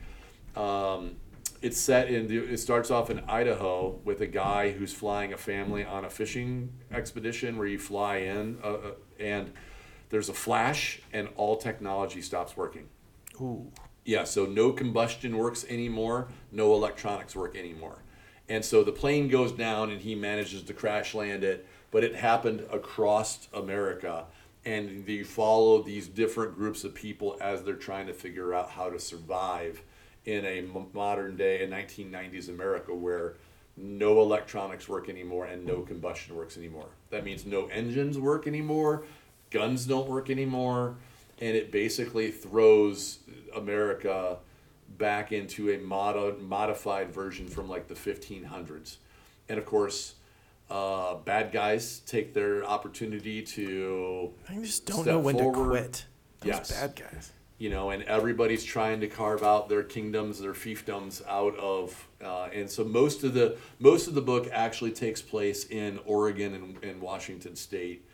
[0.56, 1.18] um,
[1.62, 5.38] it's set in the, it starts off in Idaho with a guy who's flying a
[5.38, 8.80] family on a fishing expedition where you fly in uh, uh,
[9.20, 9.54] and
[10.10, 12.88] there's a flash and all technology stops working.
[13.40, 13.72] Ooh.
[14.06, 18.00] Yeah, so no combustion works anymore, no electronics work anymore.
[18.50, 22.14] And so the plane goes down and he manages to crash land it, but it
[22.14, 24.26] happened across America.
[24.66, 28.90] And you follow these different groups of people as they're trying to figure out how
[28.90, 29.82] to survive
[30.26, 33.36] in a modern day, in 1990s America, where
[33.78, 36.90] no electronics work anymore and no combustion works anymore.
[37.12, 39.06] That means no engines work anymore,
[39.50, 40.98] guns don't work anymore,
[41.40, 43.20] and it basically throws
[43.56, 44.40] America
[44.98, 48.98] back into a mod- modified version from like the 1500s.
[49.48, 50.16] And of course,
[50.70, 55.56] uh, bad guys take their opportunity to, I just don't Step know when forward.
[55.56, 56.06] to quit.
[56.42, 56.72] Those Yes.
[56.72, 57.32] bad guys.
[57.58, 62.50] you know, and everybody's trying to carve out their kingdoms, their fiefdoms out of, uh,
[62.54, 66.84] and so most of the most of the book actually takes place in Oregon and,
[66.84, 68.06] and Washington State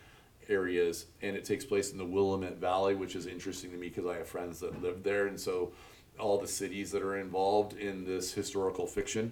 [0.50, 4.06] areas, and it takes place in the Willamette Valley, which is interesting to me because
[4.06, 5.72] I have friends that live there, and so
[6.20, 9.32] all the cities that are involved in this historical fiction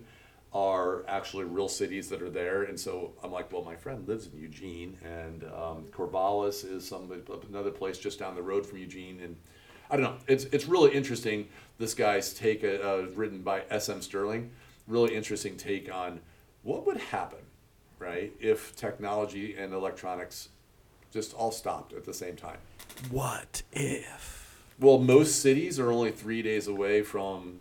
[0.52, 4.28] are actually real cities that are there, and so I'm like, well, my friend lives
[4.28, 7.12] in Eugene, and um, Corvallis is some
[7.48, 9.36] another place just down the road from Eugene, and
[9.92, 10.18] I don't know.
[10.28, 11.50] It's it's really interesting.
[11.78, 14.02] This guy's take, uh, uh, written by S.M.
[14.02, 14.52] Stirling,
[14.88, 16.20] really interesting take on
[16.64, 17.40] what would happen,
[18.00, 20.50] right, if technology and electronics
[21.12, 22.58] just all stopped at the same time.
[23.12, 24.64] What if?
[24.80, 27.60] Well, most cities are only three days away from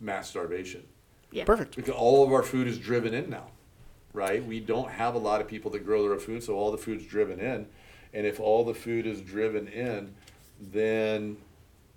[0.00, 0.82] mass starvation.
[1.30, 1.44] Yeah.
[1.44, 1.76] Perfect.
[1.76, 3.48] Because all of our food is driven in now,
[4.12, 4.44] right?
[4.44, 6.78] We don't have a lot of people that grow their own food, so all the
[6.78, 7.66] food's driven in.
[8.14, 10.14] And if all the food is driven in,
[10.60, 11.36] then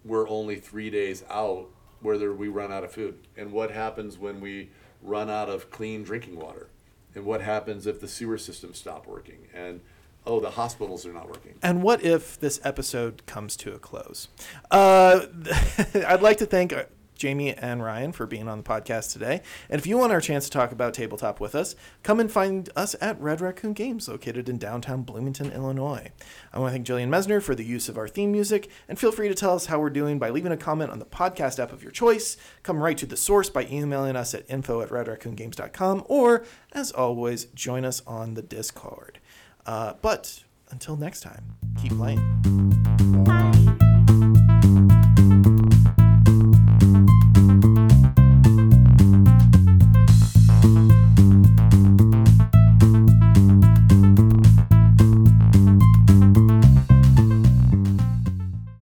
[0.03, 1.67] we're only three days out
[2.01, 3.19] whether we run out of food.
[3.37, 4.69] And what happens when we
[5.01, 6.69] run out of clean drinking water?
[7.15, 9.47] And what happens if the sewer systems stop working?
[9.53, 9.81] And
[10.25, 11.55] oh, the hospitals are not working.
[11.61, 14.27] And what if this episode comes to a close?
[14.71, 15.25] Uh,
[16.07, 16.73] I'd like to thank
[17.19, 19.41] Jamie and Rian for being on the podcast today.
[19.69, 22.69] And if you want our chance to talk about tabletop with us, come and find
[22.75, 26.09] us at Red Raccoon Games, located in downtown Bloomington, Illinois.
[26.53, 29.11] I want to thank Jillian Mesner for the use of our theme music, and feel
[29.11, 31.73] free to tell us how we're doing by leaving a comment on the podcast app
[31.73, 32.37] of your choice.
[32.63, 37.45] Come right to the source by emailing us at info at redraccoongames.com, or, as always,
[37.45, 39.19] join us on the Discord.
[39.65, 43.58] Uh, but until next time, keep playing.